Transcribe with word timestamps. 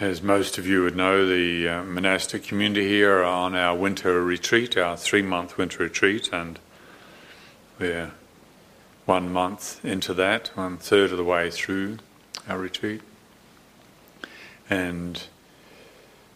As 0.00 0.22
most 0.22 0.56
of 0.56 0.66
you 0.66 0.82
would 0.84 0.96
know, 0.96 1.26
the 1.26 1.68
uh, 1.68 1.82
monastic 1.84 2.42
community 2.42 2.88
here 2.88 3.18
are 3.18 3.24
on 3.24 3.54
our 3.54 3.76
winter 3.76 4.24
retreat, 4.24 4.78
our 4.78 4.96
three 4.96 5.20
month 5.20 5.58
winter 5.58 5.82
retreat, 5.82 6.30
and 6.32 6.58
we're 7.78 8.12
one 9.04 9.30
month 9.30 9.84
into 9.84 10.14
that, 10.14 10.52
one 10.54 10.78
third 10.78 11.10
of 11.10 11.18
the 11.18 11.24
way 11.24 11.50
through 11.50 11.98
our 12.48 12.56
retreat. 12.56 13.02
And 14.70 15.22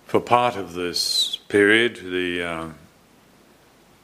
for 0.04 0.20
part 0.20 0.56
of 0.56 0.74
this 0.74 1.36
period, 1.48 1.96
the 2.04 2.42
uh, 2.42 2.68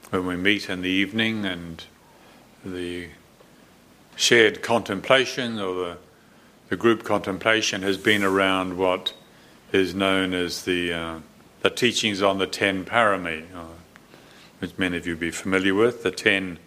when 0.08 0.24
we 0.24 0.36
meet 0.36 0.70
in 0.70 0.80
the 0.80 0.88
evening 0.88 1.44
and 1.44 1.84
the 2.64 3.08
shared 4.16 4.62
contemplation 4.62 5.58
or 5.58 5.74
the, 5.74 5.98
the 6.70 6.76
group 6.76 7.04
contemplation 7.04 7.82
has 7.82 7.98
been 7.98 8.22
around 8.22 8.78
what 8.78 9.12
is 9.72 9.94
known 9.94 10.34
as 10.34 10.64
the, 10.64 10.92
uh, 10.92 11.18
the 11.62 11.70
teachings 11.70 12.22
on 12.22 12.38
the 12.38 12.46
ten 12.46 12.84
parami, 12.84 13.44
uh, 13.54 13.64
which 14.58 14.76
many 14.78 14.96
of 14.96 15.06
you 15.06 15.14
will 15.14 15.20
be 15.20 15.30
familiar 15.30 15.74
with, 15.74 16.02
the 16.02 16.10
ten, 16.10 16.58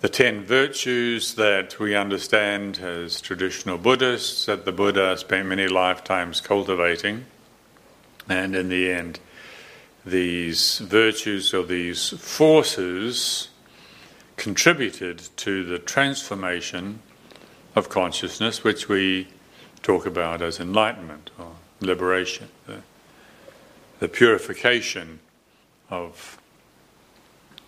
the 0.00 0.08
ten 0.08 0.42
virtues 0.42 1.34
that 1.34 1.78
we 1.78 1.94
understand 1.94 2.78
as 2.78 3.20
traditional 3.20 3.78
Buddhists 3.78 4.46
that 4.46 4.64
the 4.64 4.72
Buddha 4.72 5.16
spent 5.16 5.48
many 5.48 5.66
lifetimes 5.68 6.40
cultivating. 6.40 7.24
And 8.28 8.54
in 8.54 8.68
the 8.68 8.90
end, 8.90 9.20
these 10.06 10.78
virtues 10.78 11.52
or 11.52 11.64
these 11.64 12.10
forces 12.10 13.48
contributed 14.36 15.22
to 15.36 15.64
the 15.64 15.78
transformation 15.78 17.00
of 17.74 17.88
consciousness, 17.88 18.62
which 18.62 18.88
we 18.88 19.28
talk 19.82 20.06
about 20.06 20.40
as 20.42 20.60
enlightenment 20.60 21.30
or 21.38 21.52
liberation, 21.80 22.48
the, 22.66 22.82
the 24.00 24.08
purification 24.08 25.20
of 25.90 26.38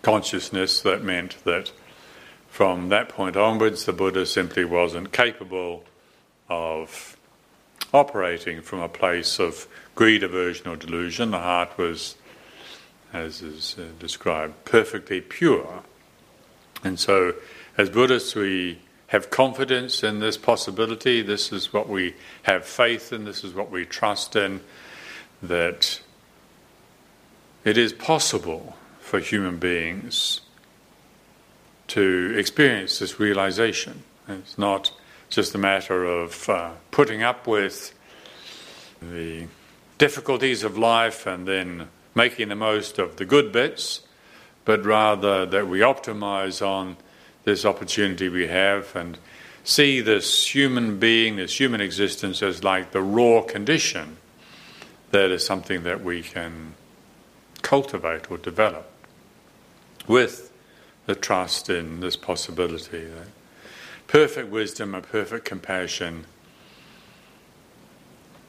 consciousness 0.01 0.81
that 0.81 1.03
meant 1.03 1.43
that 1.43 1.71
from 2.49 2.89
that 2.89 3.09
point 3.09 3.35
onwards 3.35 3.85
the 3.85 3.93
Buddha 3.93 4.25
simply 4.25 4.65
wasn't 4.65 5.11
capable 5.11 5.83
of 6.49 7.17
operating 7.93 8.61
from 8.61 8.79
a 8.79 8.89
place 8.89 9.39
of 9.39 9.67
greed, 9.95 10.23
aversion, 10.23 10.67
or 10.67 10.75
delusion. 10.75 11.31
The 11.31 11.39
heart 11.39 11.77
was, 11.77 12.15
as 13.13 13.41
is 13.41 13.75
uh, 13.77 13.87
described, 13.99 14.65
perfectly 14.65 15.21
pure. 15.21 15.83
And 16.83 16.99
so, 16.99 17.33
as 17.77 17.89
Buddhists, 17.89 18.35
we 18.35 18.79
have 19.07 19.29
confidence 19.29 20.03
in 20.03 20.19
this 20.19 20.37
possibility. 20.37 21.21
This 21.21 21.51
is 21.51 21.71
what 21.71 21.87
we 21.87 22.15
have 22.43 22.65
faith 22.65 23.13
in. 23.13 23.25
This 23.25 23.43
is 23.43 23.53
what 23.53 23.71
we 23.71 23.85
trust 23.85 24.35
in. 24.35 24.61
That 25.41 26.01
it 27.63 27.77
is 27.77 27.93
possible 27.93 28.75
for 28.99 29.19
human 29.19 29.57
beings 29.57 30.41
to 31.87 32.33
experience 32.37 32.99
this 32.99 33.19
realization. 33.19 34.03
It's 34.27 34.57
not 34.57 34.91
just 35.29 35.55
a 35.55 35.57
matter 35.57 36.03
of 36.03 36.49
uh, 36.49 36.71
putting 36.91 37.23
up 37.23 37.47
with 37.47 37.93
the 39.01 39.47
difficulties 39.97 40.63
of 40.63 40.77
life 40.77 41.25
and 41.25 41.47
then 41.47 41.87
making 42.13 42.49
the 42.49 42.55
most 42.55 42.99
of 42.99 43.15
the 43.17 43.25
good 43.25 43.51
bits, 43.51 44.01
but 44.65 44.83
rather 44.83 45.45
that 45.45 45.67
we 45.67 45.79
optimize 45.79 46.65
on 46.65 46.97
this 47.47 47.63
opportunity 47.63 48.27
we 48.27 48.47
have 48.47 48.93
and 48.93 49.17
see 49.63 50.01
this 50.01 50.53
human 50.53 50.99
being, 50.99 51.37
this 51.37 51.57
human 51.57 51.79
existence, 51.79 52.43
as 52.43 52.61
like 52.61 52.91
the 52.91 53.01
raw 53.01 53.41
condition 53.41 54.17
that 55.11 55.31
is 55.31 55.45
something 55.45 55.83
that 55.83 56.03
we 56.03 56.21
can 56.21 56.73
cultivate 57.61 58.29
or 58.29 58.37
develop 58.37 58.91
with 60.09 60.51
the 61.05 61.15
trust 61.15 61.69
in 61.69 62.01
this 62.01 62.17
possibility 62.17 63.05
that 63.05 63.27
perfect 64.07 64.49
wisdom 64.49 64.93
and 64.93 65.05
perfect 65.05 65.45
compassion 65.45 66.25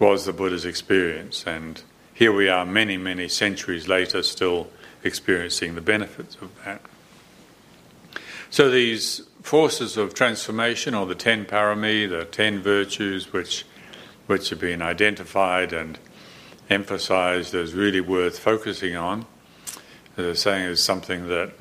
was 0.01 0.25
the 0.25 0.33
Buddha's 0.33 0.65
experience, 0.65 1.45
and 1.47 1.85
here 2.15 2.33
we 2.33 2.49
are 2.49 2.67
many, 2.67 2.97
many 2.97 3.29
centuries 3.29 3.87
later 3.87 4.25
still 4.25 4.67
experiencing 5.05 5.77
the 5.77 5.81
benefits 5.81 6.35
of 6.43 6.51
that. 6.65 6.81
So 8.51 8.71
these 8.71 9.23
forces 9.43 9.97
of 9.97 10.15
transformation, 10.15 10.95
or 10.95 11.07
the 11.07 11.15
ten 11.15 11.45
parami, 11.45 12.09
the 12.09 12.25
ten 12.25 12.63
virtues 12.63 13.33
which 13.33 13.65
which 14.27 14.51
have 14.51 14.61
been 14.61 14.83
identified 14.83 15.73
and 15.73 15.99
emphasized 16.69 17.55
as 17.55 17.73
really 17.73 18.01
worth 18.01 18.39
focusing 18.39 18.95
on, 18.95 19.25
as 20.17 20.25
I 20.25 20.29
was 20.29 20.43
saying, 20.43 20.65
is 20.65 20.83
something 20.83 21.29
that 21.29 21.53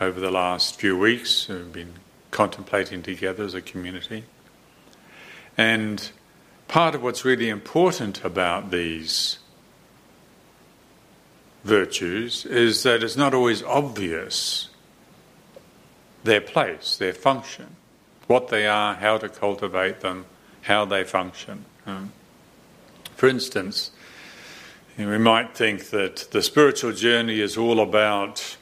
over 0.00 0.18
the 0.18 0.30
last 0.30 0.80
few 0.80 0.98
weeks 0.98 1.48
we've 1.48 1.72
been 1.72 1.94
contemplating 2.30 3.02
together 3.02 3.44
as 3.44 3.54
a 3.54 3.60
community. 3.60 4.24
And 5.58 6.10
part 6.68 6.94
of 6.94 7.02
what's 7.02 7.24
really 7.24 7.50
important 7.50 8.24
about 8.24 8.70
these 8.70 9.38
virtues 11.64 12.46
is 12.46 12.82
that 12.84 13.02
it's 13.02 13.16
not 13.16 13.34
always 13.34 13.62
obvious 13.62 14.69
their 16.24 16.40
place, 16.40 16.96
their 16.96 17.12
function, 17.12 17.76
what 18.26 18.48
they 18.48 18.66
are, 18.66 18.94
how 18.94 19.18
to 19.18 19.28
cultivate 19.28 20.00
them, 20.00 20.26
how 20.62 20.84
they 20.84 21.04
function. 21.04 21.64
Um, 21.86 22.12
for 23.16 23.28
instance, 23.28 23.90
we 24.96 25.18
might 25.18 25.56
think 25.56 25.90
that 25.90 26.28
the 26.30 26.42
spiritual 26.42 26.92
journey 26.92 27.40
is 27.40 27.56
all 27.56 27.80
about 27.80 28.56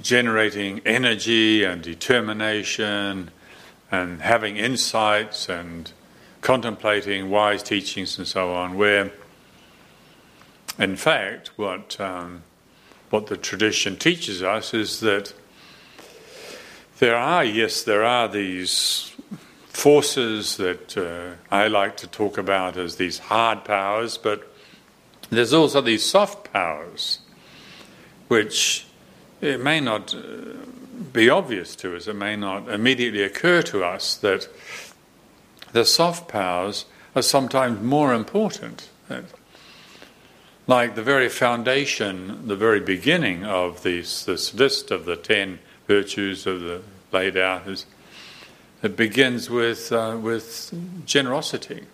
generating 0.00 0.80
energy 0.84 1.64
and 1.64 1.82
determination 1.82 3.30
and 3.90 4.20
having 4.20 4.56
insights 4.56 5.48
and 5.48 5.92
contemplating 6.40 7.30
wise 7.30 7.62
teachings 7.62 8.18
and 8.18 8.26
so 8.26 8.52
on, 8.52 8.76
where 8.76 9.12
in 10.78 10.96
fact 10.96 11.50
what, 11.56 11.98
um, 12.00 12.42
what 13.10 13.28
the 13.28 13.36
tradition 13.36 13.96
teaches 13.96 14.42
us 14.42 14.74
is 14.74 15.00
that 15.00 15.32
there 16.98 17.16
are, 17.16 17.44
yes, 17.44 17.82
there 17.82 18.04
are 18.04 18.28
these 18.28 19.12
forces 19.68 20.56
that 20.56 20.96
uh, 20.96 21.34
I 21.54 21.68
like 21.68 21.96
to 21.98 22.06
talk 22.06 22.38
about 22.38 22.76
as 22.76 22.96
these 22.96 23.18
hard 23.18 23.64
powers, 23.64 24.16
but 24.16 24.50
there's 25.28 25.52
also 25.52 25.80
these 25.80 26.04
soft 26.04 26.52
powers, 26.52 27.18
which 28.28 28.86
it 29.40 29.60
may 29.62 29.80
not 29.80 30.14
uh, 30.14 30.20
be 31.12 31.28
obvious 31.28 31.76
to 31.76 31.94
us, 31.94 32.06
it 32.06 32.16
may 32.16 32.36
not 32.36 32.68
immediately 32.68 33.22
occur 33.22 33.60
to 33.62 33.84
us 33.84 34.16
that 34.16 34.48
the 35.72 35.84
soft 35.84 36.28
powers 36.28 36.86
are 37.14 37.22
sometimes 37.22 37.82
more 37.82 38.14
important. 38.14 38.88
Like 40.66 40.94
the 40.94 41.02
very 41.02 41.28
foundation, 41.28 42.48
the 42.48 42.56
very 42.56 42.80
beginning 42.80 43.44
of 43.44 43.82
these, 43.82 44.24
this 44.24 44.54
list 44.54 44.90
of 44.90 45.04
the 45.04 45.16
ten 45.16 45.58
virtues 45.86 46.46
of 46.46 46.60
the 46.60 46.82
laid 47.12 47.36
out 47.36 47.66
is 47.66 47.86
it 48.82 48.96
begins 48.96 49.48
with 49.48 49.90
uh, 49.92 50.18
with 50.20 50.72
generosity, 51.06 51.84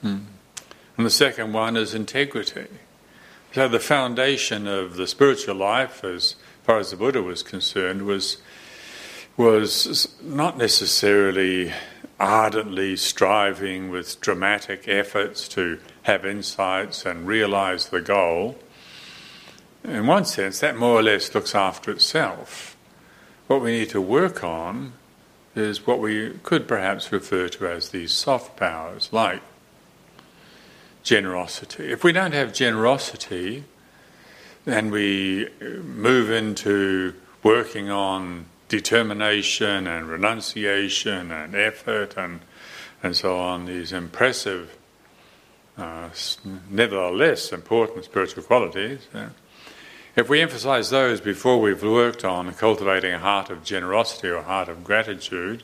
hmm. 0.00 0.18
and 0.96 1.06
the 1.06 1.10
second 1.10 1.52
one 1.52 1.76
is 1.76 1.94
integrity. 1.94 2.68
So 3.52 3.68
the 3.68 3.80
foundation 3.80 4.66
of 4.66 4.96
the 4.96 5.06
spiritual 5.06 5.56
life, 5.56 6.02
as 6.04 6.36
far 6.62 6.78
as 6.78 6.90
the 6.90 6.96
Buddha 6.96 7.22
was 7.22 7.42
concerned, 7.42 8.02
was 8.02 8.38
was 9.36 10.16
not 10.22 10.56
necessarily 10.56 11.72
ardently 12.18 12.96
striving 12.96 13.90
with 13.90 14.20
dramatic 14.20 14.86
efforts 14.86 15.48
to 15.48 15.78
have 16.02 16.24
insights 16.24 17.04
and 17.04 17.26
realize 17.26 17.88
the 17.88 18.00
goal 18.00 18.56
in 19.84 20.06
one 20.06 20.24
sense, 20.24 20.60
that 20.60 20.76
more 20.76 20.98
or 20.98 21.02
less 21.02 21.34
looks 21.34 21.54
after 21.54 21.90
itself. 21.90 22.76
what 23.46 23.60
we 23.60 23.72
need 23.72 23.90
to 23.90 24.00
work 24.00 24.42
on 24.42 24.92
is 25.54 25.86
what 25.86 25.98
we 25.98 26.30
could 26.42 26.66
perhaps 26.66 27.12
refer 27.12 27.48
to 27.48 27.66
as 27.66 27.90
these 27.90 28.12
soft 28.12 28.56
powers, 28.56 29.12
like 29.12 29.42
generosity. 31.02 31.92
If 31.92 32.04
we 32.04 32.12
don't 32.12 32.32
have 32.32 32.54
generosity, 32.54 33.64
then 34.64 34.90
we 34.90 35.48
move 35.60 36.30
into 36.30 37.14
working 37.42 37.90
on 37.90 38.46
determination 38.68 39.86
and 39.86 40.08
renunciation 40.08 41.30
and 41.30 41.54
effort 41.54 42.16
and 42.16 42.40
and 43.02 43.16
so 43.16 43.36
on, 43.36 43.66
these 43.66 43.92
impressive, 43.92 44.76
uh, 45.76 46.08
nevertheless 46.70 47.52
important 47.52 48.04
spiritual 48.04 48.44
qualities. 48.44 49.00
Uh, 49.12 49.28
if 50.14 50.28
we 50.28 50.40
emphasize 50.40 50.90
those 50.90 51.20
before 51.20 51.60
we've 51.60 51.82
worked 51.82 52.24
on 52.24 52.52
cultivating 52.54 53.14
a 53.14 53.18
heart 53.18 53.48
of 53.48 53.64
generosity 53.64 54.28
or 54.28 54.36
a 54.36 54.42
heart 54.42 54.68
of 54.68 54.84
gratitude, 54.84 55.62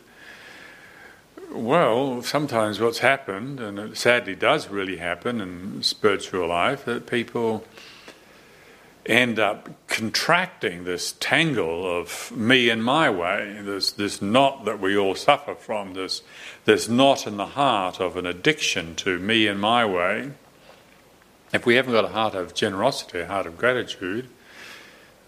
well, 1.53 2.23
sometimes 2.23 2.81
what's 2.81 2.99
happened, 2.99 3.61
and 3.61 3.79
it 3.79 3.97
sadly 3.97 4.35
does 4.35 4.69
really 4.69 4.97
happen 4.97 5.41
in 5.41 5.83
spiritual 5.83 6.49
life, 6.49 6.85
that 6.85 7.07
people 7.07 7.65
end 9.07 9.39
up 9.39 9.71
contracting 9.87 10.85
this 10.85 11.13
tangle 11.19 12.01
of 12.01 12.31
me 12.37 12.69
and 12.69 12.85
my 12.85 13.09
way, 13.09 13.59
this, 13.63 13.93
this 13.93 14.21
knot 14.21 14.67
that 14.67 14.79
we 14.79 14.97
all 14.97 15.15
suffer 15.15 15.55
from, 15.55 15.95
this, 15.95 16.23
this 16.67 16.89
knot 16.89 17.27
in 17.27 17.39
the 17.39 17.47
heart 17.47 18.01
of 18.01 18.17
an 18.17 18.27
addiction 18.27 18.95
to 18.95 19.19
me 19.19 19.47
and 19.47 19.59
my 19.59 19.85
way. 19.85 20.31
If 21.53 21.65
we 21.65 21.77
haven't 21.77 21.95
got 21.95 22.05
a 22.05 22.09
heart 22.09 22.35
of 22.35 22.53
generosity, 22.53 23.21
a 23.21 23.27
heart 23.27 23.47
of 23.47 23.57
gratitude, 23.57 24.29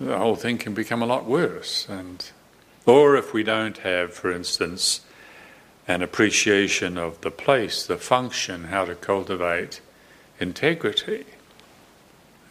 the 0.00 0.16
whole 0.16 0.36
thing 0.36 0.56
can 0.56 0.72
become 0.72 1.02
a 1.02 1.06
lot 1.06 1.26
worse. 1.26 1.86
And, 1.88 2.24
or 2.86 3.16
if 3.16 3.34
we 3.34 3.42
don't 3.42 3.78
have, 3.78 4.14
for 4.14 4.32
instance, 4.32 5.02
an 5.86 6.02
appreciation 6.02 6.96
of 6.96 7.20
the 7.20 7.30
place, 7.30 7.86
the 7.86 7.98
function, 7.98 8.64
how 8.64 8.86
to 8.86 8.94
cultivate 8.94 9.80
integrity, 10.38 11.26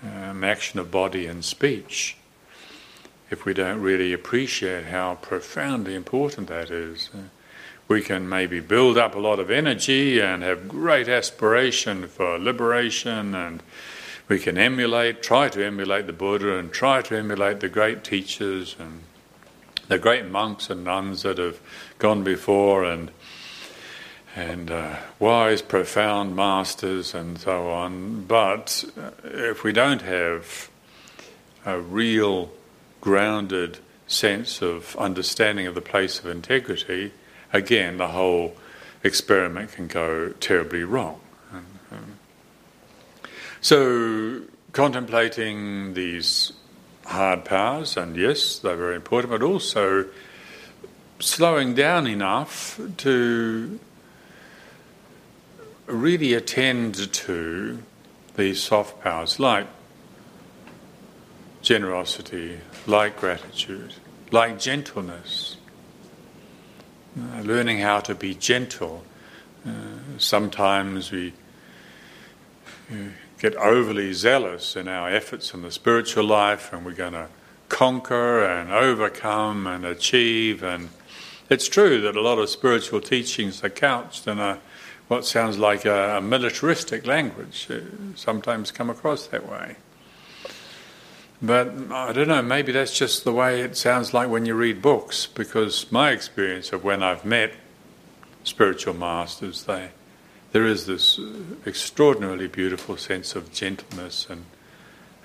um, 0.03 0.43
action 0.43 0.79
of 0.79 0.91
body 0.91 1.25
and 1.25 1.43
speech, 1.43 2.15
if 3.31 3.45
we 3.45 3.53
don't 3.53 3.81
really 3.81 4.13
appreciate 4.13 4.85
how 4.85 5.15
profoundly 5.15 5.95
important 5.95 6.47
that 6.47 6.69
is. 6.69 7.09
Uh, 7.13 7.21
we 7.87 8.01
can 8.01 8.29
maybe 8.29 8.59
build 8.59 8.99
up 8.99 9.15
a 9.15 9.19
lot 9.19 9.39
of 9.39 9.49
energy 9.49 10.19
and 10.19 10.43
have 10.43 10.67
great 10.67 11.09
aspiration 11.09 12.07
for 12.07 12.37
liberation 12.37 13.33
and 13.33 13.63
we 14.29 14.39
can 14.39 14.57
emulate, 14.57 15.23
try 15.23 15.49
to 15.49 15.65
emulate 15.65 16.05
the 16.05 16.13
Buddha 16.13 16.57
and 16.57 16.71
try 16.71 17.01
to 17.01 17.17
emulate 17.17 17.59
the 17.59 17.67
great 17.67 18.03
teachers 18.03 18.75
and 18.79 19.01
the 19.87 19.97
great 19.97 20.27
monks 20.27 20.69
and 20.69 20.83
nuns 20.83 21.23
that 21.23 21.39
have 21.39 21.59
gone 21.97 22.23
before 22.23 22.85
and 22.85 23.11
and 24.35 24.69
uh, 24.69 24.95
wise, 25.17 25.61
profound 25.63 26.35
masters 26.35 27.15
and 27.15 27.39
so 27.39 27.71
on. 27.71 28.23
But 28.25 28.85
uh, 28.95 29.09
if 29.23 29.63
we 29.63 29.73
don't 29.73 30.03
have 30.03 30.69
a 31.65 31.79
real 31.79 32.51
grounded 33.01 33.79
sense 34.07 34.61
of 34.61 34.95
understanding 34.97 35.65
of 35.65 35.73
the 35.73 35.81
place 35.81 36.19
of 36.19 36.27
integrity, 36.27 37.11
again, 37.51 37.97
the 37.97 38.09
whole 38.09 38.55
experiment 39.03 39.71
can 39.71 39.87
go 39.87 40.29
terribly 40.39 40.83
wrong. 40.83 41.19
So, 43.61 44.41
contemplating 44.71 45.93
these 45.93 46.53
hard 47.05 47.43
powers, 47.43 47.97
and 47.97 48.15
yes, 48.15 48.59
they're 48.59 48.77
very 48.77 48.95
important, 48.95 49.31
but 49.31 49.43
also 49.43 50.05
slowing 51.19 51.73
down 51.73 52.07
enough 52.07 52.79
to 52.97 53.79
really 55.87 56.33
attend 56.33 57.11
to 57.11 57.83
these 58.35 58.61
soft 58.63 59.01
powers 59.01 59.39
like 59.39 59.67
generosity, 61.61 62.59
like 62.87 63.17
gratitude, 63.17 63.93
like 64.31 64.59
gentleness. 64.59 65.57
Uh, 67.19 67.41
learning 67.41 67.79
how 67.79 67.99
to 67.99 68.13
be 68.13 68.35
gentle. 68.35 69.03
Uh, 69.67 69.71
sometimes 70.19 71.11
we 71.11 71.33
uh, 72.91 72.95
get 73.39 73.55
overly 73.55 74.13
zealous 74.13 74.75
in 74.75 74.87
our 74.87 75.09
efforts 75.09 75.53
in 75.53 75.61
the 75.61 75.71
spiritual 75.71 76.25
life 76.25 76.73
and 76.73 76.85
we're 76.85 76.91
going 76.91 77.13
to 77.13 77.27
conquer 77.69 78.43
and 78.43 78.71
overcome 78.71 79.65
and 79.65 79.85
achieve. 79.85 80.61
And 80.61 80.89
it's 81.49 81.69
true 81.69 82.01
that 82.01 82.15
a 82.15 82.21
lot 82.21 82.37
of 82.37 82.49
spiritual 82.49 82.99
teachings 82.99 83.63
are 83.63 83.69
couched 83.69 84.27
in 84.27 84.39
a 84.39 84.59
what 85.07 85.25
sounds 85.25 85.57
like 85.57 85.85
a, 85.85 86.17
a 86.17 86.21
militaristic 86.21 87.07
language, 87.07 87.67
uh, 87.71 87.79
sometimes 88.15 88.71
come 88.71 88.91
across 88.91 89.25
that 89.27 89.49
way. 89.49 89.75
But 91.41 91.73
I 91.91 92.13
don't 92.13 92.27
know, 92.27 92.43
maybe 92.43 92.71
that's 92.71 92.95
just 92.95 93.23
the 93.23 93.31
way 93.31 93.61
it 93.61 93.75
sounds 93.75 94.13
like 94.13 94.29
when 94.29 94.45
you 94.45 94.53
read 94.53 94.83
books, 94.83 95.25
because 95.25 95.91
my 95.91 96.11
experience 96.11 96.71
of 96.73 96.83
when 96.83 97.01
I've 97.01 97.25
met 97.25 97.53
spiritual 98.43 98.93
masters, 98.93 99.63
they 99.63 99.89
there 100.51 100.65
is 100.65 100.85
this 100.85 101.19
extraordinarily 101.65 102.47
beautiful 102.47 102.97
sense 102.97 103.35
of 103.35 103.51
gentleness 103.51 104.27
and, 104.29 104.45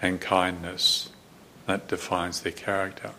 and 0.03 0.21
kindness 0.21 1.11
that 1.67 1.89
defines 1.89 2.41
their 2.43 2.53
character. 2.53 3.13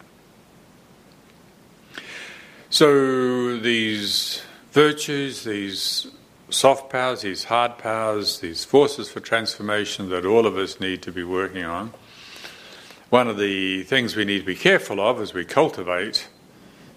So 2.69 3.57
these 3.57 4.43
virtues, 4.71 5.43
these 5.43 6.07
soft 6.49 6.91
powers, 6.91 7.21
these 7.21 7.45
hard 7.45 7.77
powers, 7.77 8.39
these 8.39 8.65
forces 8.65 9.09
for 9.09 9.19
transformation 9.19 10.09
that 10.09 10.25
all 10.25 10.45
of 10.45 10.57
us 10.57 10.79
need 10.79 11.01
to 11.03 11.11
be 11.11 11.23
working 11.23 11.63
on. 11.63 11.93
One 13.09 13.27
of 13.27 13.37
the 13.37 13.83
things 13.83 14.15
we 14.15 14.25
need 14.25 14.39
to 14.39 14.45
be 14.45 14.55
careful 14.55 14.99
of 14.99 15.21
as 15.21 15.33
we 15.33 15.45
cultivate 15.45 16.27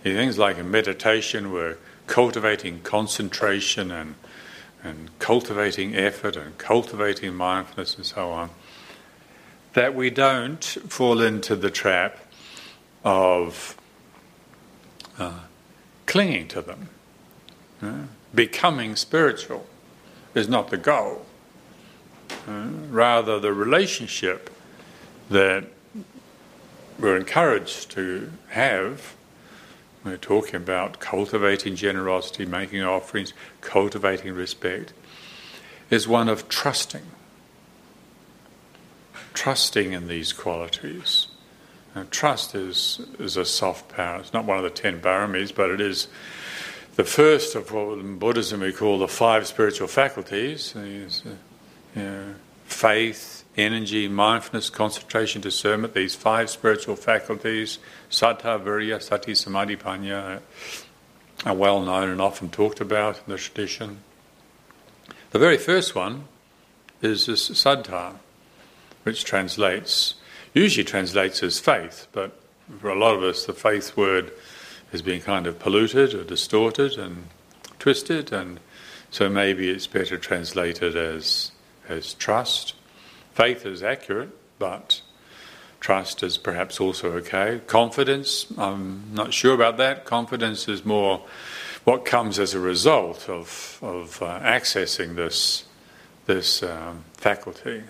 things 0.02 0.38
like 0.38 0.58
in 0.58 0.70
meditation, 0.70 1.52
we're 1.52 1.76
cultivating 2.06 2.80
concentration 2.80 3.90
and 3.90 4.14
and 4.82 5.10
cultivating 5.18 5.94
effort 5.96 6.36
and 6.36 6.56
cultivating 6.58 7.34
mindfulness 7.34 7.96
and 7.96 8.06
so 8.06 8.30
on, 8.30 8.50
that 9.74 9.94
we 9.94 10.10
don't 10.10 10.64
fall 10.64 11.20
into 11.20 11.56
the 11.56 11.70
trap 11.70 12.18
of 13.04 13.76
uh, 15.18 15.40
clinging 16.06 16.48
to 16.48 16.62
them. 16.62 16.88
Uh, 17.82 17.92
becoming 18.34 18.96
spiritual 18.96 19.66
is 20.34 20.48
not 20.48 20.70
the 20.70 20.76
goal. 20.76 21.24
Uh, 22.46 22.68
rather, 22.90 23.38
the 23.38 23.52
relationship 23.52 24.50
that 25.30 25.64
we're 26.98 27.16
encouraged 27.16 27.90
to 27.90 28.32
have 28.48 29.14
we're 30.04 30.16
talking 30.16 30.56
about 30.56 31.00
cultivating 31.00 31.76
generosity, 31.76 32.46
making 32.46 32.82
offerings, 32.82 33.32
cultivating 33.60 34.34
respect, 34.34 34.92
is 35.90 36.06
one 36.06 36.28
of 36.28 36.48
trusting. 36.48 37.02
Trusting 39.34 39.92
in 39.92 40.08
these 40.08 40.32
qualities. 40.32 41.28
Now, 41.94 42.06
trust 42.10 42.54
is, 42.54 43.00
is 43.18 43.36
a 43.36 43.44
soft 43.44 43.88
power. 43.88 44.20
It's 44.20 44.32
not 44.32 44.44
one 44.44 44.58
of 44.58 44.64
the 44.64 44.70
ten 44.70 45.00
paramis, 45.00 45.54
but 45.54 45.70
it 45.70 45.80
is 45.80 46.08
the 46.96 47.04
first 47.04 47.54
of 47.54 47.72
what 47.72 47.98
in 47.98 48.18
Buddhism 48.18 48.60
we 48.60 48.72
call 48.72 48.98
the 48.98 49.08
five 49.08 49.46
spiritual 49.46 49.88
faculties. 49.88 50.74
Uh, 50.76 50.80
you 50.80 52.02
know, 52.02 52.34
faith, 52.66 53.37
energy, 53.58 54.08
mindfulness, 54.08 54.70
concentration, 54.70 55.42
discernment, 55.42 55.92
these 55.92 56.14
five 56.14 56.48
spiritual 56.48 56.96
faculties, 56.96 57.78
saddha, 58.10 58.62
virya, 58.62 59.02
sati, 59.02 59.34
samadhi, 59.34 59.76
panya, 59.76 60.40
are 61.44 61.54
well 61.54 61.82
known 61.82 62.08
and 62.08 62.20
often 62.20 62.48
talked 62.48 62.80
about 62.80 63.16
in 63.16 63.32
the 63.32 63.36
tradition. 63.36 63.98
The 65.30 65.38
very 65.38 65.58
first 65.58 65.94
one 65.94 66.24
is 67.02 67.26
this 67.26 67.50
saddha, 67.50 68.14
which 69.02 69.24
translates, 69.24 70.14
usually 70.54 70.84
translates 70.84 71.42
as 71.42 71.58
faith, 71.58 72.06
but 72.12 72.40
for 72.80 72.90
a 72.90 72.98
lot 72.98 73.16
of 73.16 73.22
us, 73.22 73.44
the 73.44 73.52
faith 73.52 73.96
word 73.96 74.30
has 74.92 75.02
been 75.02 75.20
kind 75.20 75.46
of 75.46 75.58
polluted 75.58 76.14
or 76.14 76.24
distorted 76.24 76.96
and 76.96 77.26
twisted, 77.78 78.32
and 78.32 78.60
so 79.10 79.28
maybe 79.28 79.68
it's 79.68 79.86
better 79.86 80.16
translated 80.16 80.96
as 80.96 81.52
as 81.88 82.14
trust. 82.14 82.74
Faith 83.38 83.64
is 83.64 83.84
accurate, 83.84 84.30
but 84.58 85.00
trust 85.78 86.24
is 86.24 86.36
perhaps 86.36 86.80
also 86.80 87.12
okay. 87.12 87.60
Confidence, 87.68 88.46
I'm 88.58 89.14
not 89.14 89.32
sure 89.32 89.54
about 89.54 89.76
that. 89.76 90.04
Confidence 90.04 90.66
is 90.66 90.84
more 90.84 91.22
what 91.84 92.04
comes 92.04 92.40
as 92.40 92.52
a 92.54 92.58
result 92.58 93.28
of, 93.28 93.78
of 93.80 94.20
uh, 94.20 94.40
accessing 94.40 95.14
this, 95.14 95.66
this 96.26 96.64
um, 96.64 97.04
faculty. 97.12 97.84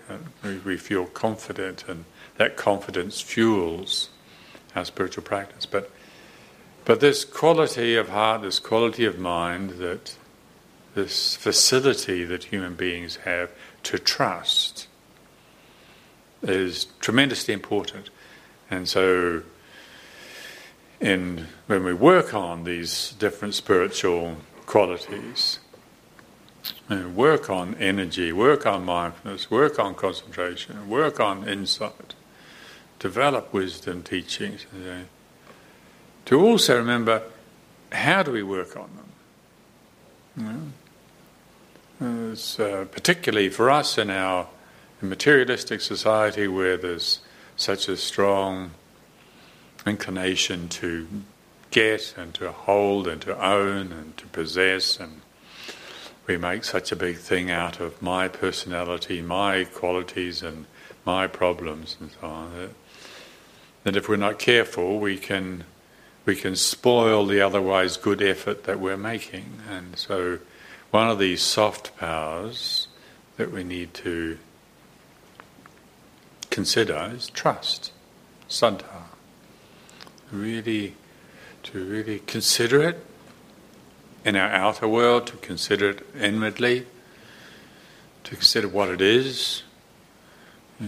We, 0.45 0.59
we 0.59 0.77
feel 0.77 1.07
confident, 1.07 1.83
and 1.89 2.05
that 2.37 2.59
confidence 2.59 3.23
fuels 3.23 4.11
our 4.77 4.85
spiritual 4.85 5.23
practice. 5.23 5.65
But 5.65 5.91
But 6.85 7.01
this 7.01 7.25
quality 7.25 7.97
of 7.97 8.11
heart, 8.11 8.43
this 8.43 8.59
quality 8.59 9.07
of 9.07 9.19
mind, 9.19 9.79
that 9.79 10.15
this 10.95 11.37
facility 11.37 12.25
that 12.25 12.45
human 12.45 12.75
beings 12.75 13.17
have 13.25 13.51
to 13.85 13.99
trust 13.99 14.88
is 16.43 16.87
tremendously 17.01 17.55
important. 17.55 18.11
And 18.71 18.89
so, 18.89 19.43
in, 21.01 21.47
when 21.67 21.85
we 21.85 21.95
work 21.95 22.35
on 22.35 22.65
these 22.65 23.15
different 23.19 23.55
spiritual 23.55 24.37
qualities, 24.67 25.59
work 26.89 27.49
on 27.49 27.75
energy, 27.77 28.33
work 28.33 28.67
on 28.67 28.85
mindfulness, 28.85 29.51
work 29.51 29.79
on 29.79 29.95
concentration, 29.95 30.89
work 30.89 31.21
on 31.21 31.49
insight, 31.49 32.15
develop 32.99 33.53
wisdom 33.53 34.03
teachings, 34.03 34.67
to 36.27 36.41
also 36.41 36.77
remember 36.77 37.23
how 37.93 38.23
do 38.23 38.33
we 38.33 38.43
work 38.43 38.77
on 38.77 38.91
them? 38.97 40.73
uh, 42.61 42.85
particularly 42.85 43.49
for 43.49 43.71
us 43.71 43.99
in 43.99 44.11
our 44.11 44.47
materialistic 45.07 45.81
society 45.81 46.49
where 46.49 46.77
there's 46.77 47.21
such 47.57 47.89
a 47.89 47.97
strong 47.97 48.73
inclination 49.87 50.69
to 50.69 51.07
get 51.71 52.15
and 52.17 52.35
to 52.35 52.51
hold 52.51 53.07
and 53.07 53.23
to 53.23 53.45
own 53.45 53.93
and 53.93 54.17
to 54.17 54.27
possess 54.27 54.99
and 54.99 55.21
we 56.27 56.37
make 56.37 56.63
such 56.63 56.93
a 56.93 56.97
big 56.97 57.17
thing 57.17 57.51
out 57.51 57.81
of 57.81 58.03
my 58.03 58.29
personality, 58.29 59.23
my 59.23 59.65
qualities 59.65 60.43
and 60.43 60.67
my 61.05 61.27
problems 61.27 61.97
and 62.01 62.11
so 62.21 62.27
on 62.27 62.53
that, 62.59 62.71
that 63.85 63.97
if 63.97 64.09
we're 64.09 64.17
not 64.17 64.39
careful 64.39 64.99
we 64.99 65.17
can 65.17 65.65
we 66.29 66.37
can 66.37 66.55
spoil 66.55 67.25
the 67.25 67.41
otherwise 67.41 67.97
good 67.97 68.21
effort 68.21 68.65
that 68.65 68.79
we're 68.79 68.99
making. 68.99 69.61
And 69.67 69.97
so 69.97 70.41
one 70.91 71.09
of 71.09 71.19
these 71.19 71.41
soft 71.41 71.97
powers 71.97 72.89
that 73.39 73.51
we 73.51 73.65
need 73.65 73.95
to 73.95 74.37
consider 76.59 77.13
is 77.15 77.31
trust, 77.31 77.93
saddha. 78.49 79.05
Really, 80.33 80.95
to 81.63 81.85
really 81.85 82.19
consider 82.27 82.83
it 82.83 83.07
in 84.25 84.35
our 84.35 84.51
outer 84.51 84.89
world, 84.89 85.29
to 85.29 85.37
consider 85.37 85.91
it 85.91 86.05
inwardly, 86.21 86.85
to 88.25 88.35
consider 88.35 88.67
what 88.67 88.89
it 88.89 89.01
is, 89.01 89.63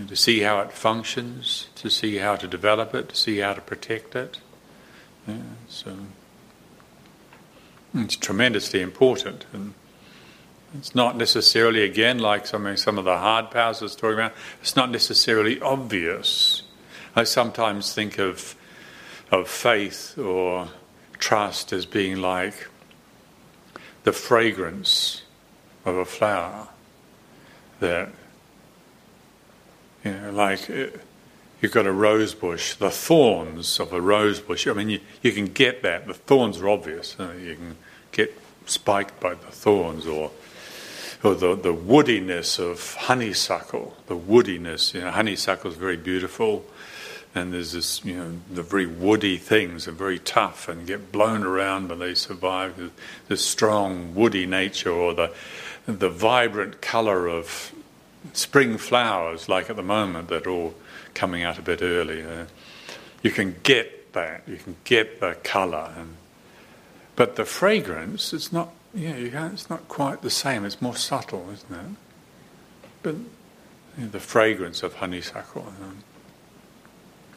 to 0.08 0.16
see 0.16 0.40
how 0.40 0.58
it 0.58 0.72
functions, 0.72 1.68
to 1.76 1.88
see 1.88 2.16
how 2.16 2.34
to 2.34 2.48
develop 2.48 2.92
it, 2.92 3.10
to 3.10 3.14
see 3.14 3.38
how 3.38 3.54
to 3.54 3.60
protect 3.60 4.16
it. 4.16 4.40
Yeah, 5.28 5.36
so 5.68 5.96
it's 7.94 8.16
tremendously 8.16 8.80
important. 8.80 9.46
And 9.52 9.74
it's 10.74 10.94
not 10.94 11.16
necessarily, 11.16 11.82
again, 11.82 12.18
like 12.18 12.46
some, 12.46 12.76
some 12.76 12.98
of 12.98 13.04
the 13.04 13.16
hard 13.16 13.50
powers 13.50 13.80
I 13.80 13.84
was 13.86 13.96
talking 13.96 14.14
about, 14.14 14.32
it's 14.60 14.76
not 14.76 14.90
necessarily 14.90 15.60
obvious. 15.60 16.62
I 17.16 17.24
sometimes 17.24 17.92
think 17.92 18.18
of, 18.18 18.54
of 19.30 19.48
faith 19.48 20.16
or 20.16 20.68
trust 21.18 21.72
as 21.72 21.86
being 21.86 22.16
like 22.18 22.68
the 24.04 24.12
fragrance 24.12 25.22
of 25.84 25.96
a 25.96 26.04
flower. 26.04 26.68
That, 27.80 28.10
you 30.04 30.12
know, 30.12 30.30
like 30.30 30.70
uh, 30.70 30.86
you've 31.60 31.72
got 31.72 31.86
a 31.86 31.92
rose 31.92 32.34
bush, 32.34 32.74
the 32.74 32.90
thorns 32.90 33.80
of 33.80 33.92
a 33.92 34.00
rose 34.00 34.38
bush. 34.38 34.66
I 34.66 34.72
mean, 34.72 34.90
you, 34.90 35.00
you 35.22 35.32
can 35.32 35.46
get 35.46 35.82
that. 35.82 36.06
The 36.06 36.14
thorns 36.14 36.58
are 36.58 36.68
obvious. 36.68 37.16
You 37.18 37.56
can 37.56 37.76
get 38.12 38.38
spiked 38.66 39.18
by 39.18 39.34
the 39.34 39.46
thorns 39.46 40.06
or 40.06 40.30
or 41.22 41.34
the, 41.34 41.54
the 41.54 41.74
woodiness 41.74 42.58
of 42.58 42.94
honeysuckle, 42.94 43.96
the 44.06 44.16
woodiness, 44.16 44.94
you 44.94 45.00
know, 45.00 45.10
honeysuckle 45.10 45.70
is 45.70 45.76
very 45.76 45.96
beautiful, 45.96 46.64
and 47.34 47.52
there's 47.52 47.72
this, 47.72 48.04
you 48.04 48.16
know, 48.16 48.32
the 48.50 48.62
very 48.62 48.86
woody 48.86 49.36
things 49.36 49.86
are 49.86 49.92
very 49.92 50.18
tough 50.18 50.68
and 50.68 50.86
get 50.86 51.12
blown 51.12 51.44
around, 51.44 51.88
but 51.88 51.98
they 51.98 52.14
survive. 52.14 52.90
The, 53.28 53.36
strong 53.36 54.14
woody 54.14 54.46
nature, 54.46 54.90
or 54.90 55.14
the 55.14 55.32
the 55.86 56.08
vibrant 56.08 56.80
colour 56.80 57.26
of 57.26 57.72
spring 58.32 58.78
flowers, 58.78 59.48
like 59.48 59.70
at 59.70 59.76
the 59.76 59.82
moment, 59.82 60.28
that 60.28 60.46
are 60.46 60.50
all 60.50 60.74
coming 61.14 61.42
out 61.42 61.58
a 61.58 61.62
bit 61.62 61.82
early. 61.82 62.24
You 63.22 63.30
can 63.30 63.56
get 63.62 64.12
that, 64.12 64.42
you 64.46 64.56
can 64.56 64.76
get 64.84 65.20
the 65.20 65.36
colour, 65.42 65.92
and 65.96 66.16
but 67.16 67.36
the 67.36 67.44
fragrance, 67.44 68.32
it's 68.32 68.52
not 68.52 68.72
yeah, 68.94 69.50
it's 69.52 69.70
not 69.70 69.88
quite 69.88 70.22
the 70.22 70.30
same. 70.30 70.64
It's 70.64 70.82
more 70.82 70.96
subtle, 70.96 71.48
isn't 71.52 71.72
it? 71.72 71.96
But 73.02 73.14
you 73.14 74.04
know, 74.04 74.08
the 74.08 74.20
fragrance 74.20 74.82
of 74.82 74.94
honeysuckle. 74.94 75.72
Um, 75.82 76.04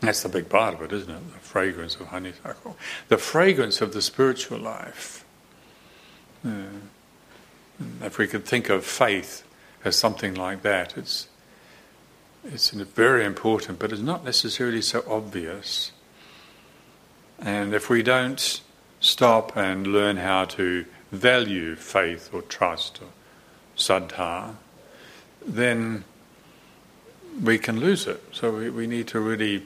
that's 0.01 0.23
the 0.23 0.29
big 0.29 0.49
part 0.49 0.73
of 0.73 0.81
it, 0.81 0.91
isn't 0.91 1.09
it? 1.09 1.33
The 1.33 1.39
fragrance 1.39 1.95
of 1.95 2.07
honeysuckle. 2.07 2.75
The 3.07 3.17
fragrance 3.17 3.81
of 3.81 3.93
the 3.93 4.01
spiritual 4.01 4.59
life. 4.59 5.23
Yeah. 6.43 6.65
If 8.01 8.17
we 8.17 8.27
could 8.27 8.45
think 8.45 8.69
of 8.69 8.85
faith 8.85 9.43
as 9.85 9.95
something 9.95 10.35
like 10.35 10.61
that, 10.63 10.97
it's 10.97 11.27
it's 12.45 12.71
very 12.71 13.23
important, 13.23 13.79
but 13.79 13.93
it's 13.93 14.01
not 14.01 14.25
necessarily 14.25 14.81
so 14.81 15.03
obvious. 15.07 15.93
And 17.39 17.73
if 17.73 17.89
we 17.89 18.03
don't 18.03 18.61
stop 18.99 19.55
and 19.55 19.87
learn 19.87 20.17
how 20.17 20.45
to 20.45 20.85
value 21.13 21.75
faith 21.75 22.29
or 22.33 22.41
trust 22.41 22.99
or 23.01 23.07
saddha, 23.77 24.55
then 25.45 26.03
we 27.41 27.57
can 27.57 27.79
lose 27.79 28.07
it. 28.07 28.21
So 28.31 28.51
we, 28.51 28.69
we 28.69 28.87
need 28.87 29.07
to 29.09 29.19
really 29.19 29.63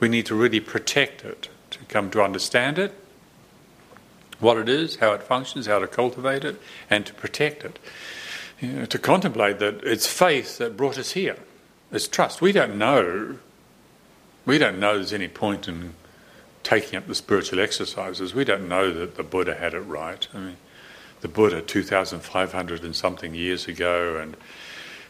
we 0.00 0.08
need 0.08 0.26
to 0.26 0.34
really 0.34 0.58
protect 0.58 1.24
it, 1.24 1.48
to 1.70 1.78
come 1.84 2.10
to 2.10 2.22
understand 2.22 2.76
it, 2.76 2.92
what 4.40 4.56
it 4.56 4.68
is, 4.68 4.96
how 4.96 5.12
it 5.12 5.22
functions, 5.22 5.66
how 5.66 5.78
to 5.78 5.86
cultivate 5.86 6.44
it, 6.44 6.60
and 6.90 7.06
to 7.06 7.14
protect 7.14 7.64
it. 7.64 7.78
You 8.60 8.68
know, 8.72 8.84
to 8.86 8.98
contemplate 8.98 9.60
that 9.60 9.84
it's 9.84 10.06
faith 10.06 10.58
that 10.58 10.76
brought 10.76 10.98
us 10.98 11.12
here. 11.12 11.36
It's 11.92 12.08
trust. 12.08 12.40
We 12.40 12.50
don't 12.50 12.76
know. 12.76 13.38
We 14.44 14.58
don't 14.58 14.80
know 14.80 14.94
there's 14.94 15.12
any 15.12 15.28
point 15.28 15.68
in 15.68 15.94
taking 16.64 16.96
up 16.96 17.06
the 17.06 17.14
spiritual 17.14 17.60
exercises. 17.60 18.34
We 18.34 18.44
don't 18.44 18.68
know 18.68 18.92
that 18.92 19.14
the 19.14 19.22
Buddha 19.22 19.54
had 19.54 19.74
it 19.74 19.80
right. 19.80 20.26
I 20.34 20.38
mean, 20.38 20.56
the 21.22 21.28
Buddha 21.28 21.62
2,500 21.62 22.82
and 22.82 22.94
something 22.94 23.34
years 23.34 23.66
ago, 23.66 24.16
and 24.16 24.36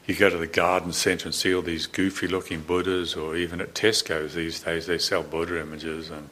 you 0.07 0.15
go 0.15 0.31
to 0.31 0.39
the 0.39 0.47
garden 0.47 0.93
centre 0.93 1.27
and 1.27 1.35
see 1.35 1.55
all 1.55 1.63
these 1.63 1.87
goofy 1.87 2.29
looking 2.29 2.61
Buddhas, 2.61 3.17
or 3.17 3.37
even 3.37 3.61
at 3.61 3.75
Tesco's 3.75 4.35
these 4.35 4.61
days 4.61 4.87
they 4.87 4.99
sell 4.99 5.23
Buddha 5.23 5.61
images, 5.61 6.11
and 6.11 6.29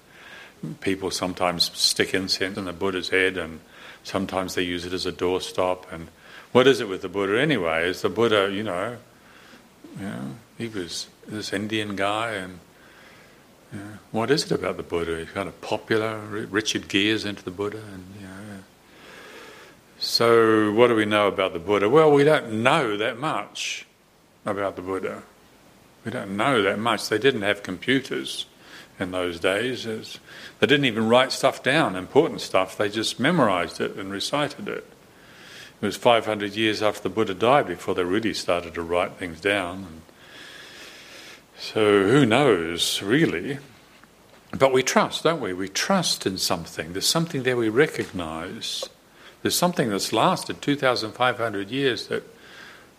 people 0.80 1.10
sometimes 1.10 1.70
stick 1.76 2.14
incense 2.14 2.56
in 2.58 2.66
the 2.66 2.72
Buddha's 2.72 3.08
head, 3.08 3.36
and 3.36 3.60
sometimes 4.04 4.54
they 4.54 4.62
use 4.62 4.84
it 4.84 4.92
as 4.92 5.06
a 5.06 5.12
doorstop. 5.12 5.90
And 5.90 6.08
what 6.52 6.66
is 6.66 6.80
it 6.80 6.88
with 6.88 7.02
the 7.02 7.08
Buddha 7.08 7.40
anyway? 7.40 7.88
Is 7.88 8.02
the 8.02 8.08
Buddha, 8.08 8.50
you 8.52 8.62
know, 8.62 8.98
he 10.58 10.68
was 10.68 11.08
this 11.26 11.52
Indian 11.52 11.96
guy, 11.96 12.32
and 12.32 12.58
what 14.10 14.30
is 14.30 14.44
it 14.44 14.52
about 14.52 14.76
the 14.76 14.82
Buddha? 14.82 15.18
He's 15.20 15.30
kind 15.30 15.48
of 15.48 15.60
popular. 15.60 16.18
Richard 16.18 16.88
Gere's 16.88 17.24
into 17.24 17.44
the 17.44 17.50
Buddha, 17.52 17.80
and 17.94 18.04
so, 20.00 20.72
what 20.72 20.86
do 20.86 20.94
we 20.94 21.04
know 21.04 21.28
about 21.28 21.52
the 21.52 21.58
Buddha? 21.58 21.88
Well, 21.88 22.10
we 22.10 22.24
don't 22.24 22.62
know 22.62 22.96
that 22.96 23.18
much 23.18 23.86
about 24.46 24.76
the 24.76 24.82
Buddha. 24.82 25.22
We 26.06 26.10
don't 26.10 26.38
know 26.38 26.62
that 26.62 26.78
much. 26.78 27.10
They 27.10 27.18
didn't 27.18 27.42
have 27.42 27.62
computers 27.62 28.46
in 28.98 29.10
those 29.10 29.38
days. 29.38 29.84
They 29.84 30.66
didn't 30.66 30.86
even 30.86 31.06
write 31.06 31.32
stuff 31.32 31.62
down, 31.62 31.96
important 31.96 32.40
stuff. 32.40 32.78
They 32.78 32.88
just 32.88 33.20
memorized 33.20 33.78
it 33.78 33.96
and 33.96 34.10
recited 34.10 34.68
it. 34.68 34.86
It 35.82 35.86
was 35.86 35.96
500 35.96 36.56
years 36.56 36.82
after 36.82 37.02
the 37.02 37.10
Buddha 37.10 37.34
died 37.34 37.66
before 37.66 37.94
they 37.94 38.04
really 38.04 38.32
started 38.32 38.72
to 38.74 38.82
write 38.82 39.12
things 39.12 39.38
down. 39.38 40.00
So, 41.58 42.08
who 42.08 42.24
knows, 42.24 43.02
really? 43.02 43.58
But 44.58 44.72
we 44.72 44.82
trust, 44.82 45.24
don't 45.24 45.42
we? 45.42 45.52
We 45.52 45.68
trust 45.68 46.26
in 46.26 46.38
something. 46.38 46.94
There's 46.94 47.06
something 47.06 47.42
there 47.42 47.56
we 47.58 47.68
recognize. 47.68 48.88
There's 49.42 49.56
something 49.56 49.88
that's 49.88 50.12
lasted 50.12 50.60
2,500 50.60 51.70
years 51.70 52.08
that, 52.08 52.22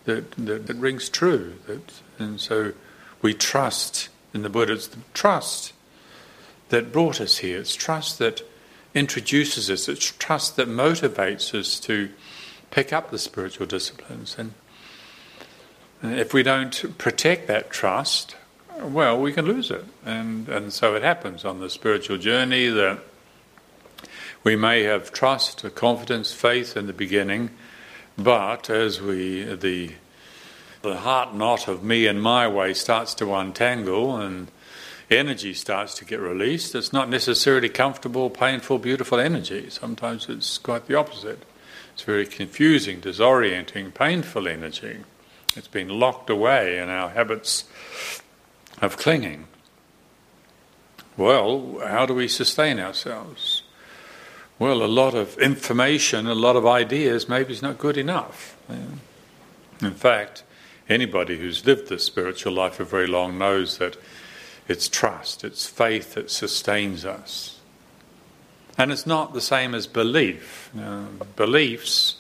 that, 0.06 0.32
that, 0.32 0.68
that 0.68 0.78
rings 0.78 1.10
true. 1.10 1.56
That, 1.68 2.02
and 2.18 2.40
so 2.40 2.74
we 3.22 3.34
trust 3.34 4.10
in 4.34 4.42
the 4.42 4.50
Buddha. 4.50 4.74
It's 4.74 4.88
the 4.88 5.00
trust 5.14 5.74
that 6.70 6.92
brought 6.92 7.22
us 7.22 7.38
here. 7.38 7.60
It's 7.60 7.76
trust 7.76 8.18
that 8.20 8.42
introduces 8.94 9.70
us. 9.70 9.88
It's 9.88 10.06
trust 10.06 10.56
that 10.56 10.68
motivates 10.68 11.54
us 11.58 11.80
to 11.82 12.10
pick 12.72 12.92
up 12.92 13.12
the 13.12 13.20
spiritual 13.20 13.68
disciplines. 13.68 14.36
And 14.38 14.54
if 16.02 16.34
we 16.34 16.42
don't 16.42 16.98
protect 16.98 17.48
that 17.48 17.70
trust, 17.70 18.36
well, 18.82 19.20
we 19.20 19.34
can 19.34 19.46
lose 19.46 19.70
it. 19.70 19.86
And, 20.06 20.50
and 20.50 20.74
so 20.74 20.96
it 20.96 21.04
happens 21.04 21.46
on 21.46 21.60
the 21.60 21.70
spiritual 21.70 22.18
journey 22.18 22.68
that 22.68 23.00
We 24.44 24.56
may 24.56 24.84
have 24.84 25.12
trust, 25.12 25.64
confidence, 25.76 26.34
faith 26.34 26.76
in 26.76 26.88
the 26.88 26.94
beginning, 26.94 27.52
but 28.18 28.70
as 28.70 29.00
we 29.02 29.44
the 29.44 29.94
the 30.82 30.98
heart 30.98 31.36
knot 31.36 31.68
of 31.68 31.84
me 31.84 32.08
and 32.08 32.22
my 32.22 32.48
way 32.48 32.74
starts 32.74 33.14
to 33.14 33.36
untangle 33.36 34.18
and 34.18 34.50
energy 35.12 35.54
starts 35.54 35.94
to 35.96 36.06
get 36.06 36.20
released, 36.20 36.74
it's 36.74 36.94
not 36.94 37.10
necessarily 37.10 37.70
comfortable, 37.70 38.30
painful, 38.30 38.80
beautiful 38.80 39.20
energy. 39.20 39.70
Sometimes 39.70 40.28
it's 40.30 40.58
quite 40.58 40.88
the 40.88 40.96
opposite. 40.96 41.44
It's 41.94 42.04
very 42.04 42.26
confusing, 42.26 43.02
disorienting, 43.02 43.94
painful 43.94 44.48
energy. 44.48 45.04
It's 45.56 45.68
been 45.68 45.90
locked 45.90 46.30
away 46.30 46.78
in 46.78 46.90
our 46.90 47.10
habits 47.10 47.66
of 48.82 48.98
clinging. 48.98 49.48
Well, 51.18 51.80
how 51.86 52.06
do 52.06 52.14
we 52.14 52.28
sustain 52.28 52.80
ourselves? 52.80 53.61
Well, 54.62 54.84
a 54.84 54.86
lot 54.86 55.16
of 55.16 55.40
information, 55.40 56.28
a 56.28 56.36
lot 56.36 56.56
of 56.56 56.68
ideas 56.68 57.28
maybe 57.28 57.52
is 57.52 57.64
not 57.64 57.80
good 57.80 57.98
enough. 57.98 58.56
In 59.82 59.96
fact, 59.96 60.44
anybody 60.88 61.40
who's 61.40 61.66
lived 61.66 61.90
the 61.90 61.98
spiritual 61.98 62.54
life 62.54 62.76
for 62.76 62.84
very 62.84 63.08
long 63.08 63.40
knows 63.40 63.80
that 63.80 63.98
it's 64.68 64.88
trust, 64.88 65.44
it's 65.44 65.66
faith 65.66 66.14
that 66.14 66.30
sustains 66.30 67.06
us. 67.06 67.60
And 68.78 68.92
it's 68.92 69.08
not 69.08 69.34
the 69.34 69.42
same 69.42 69.74
as 69.74 69.88
belief. 69.88 70.70
beliefs 71.36 72.18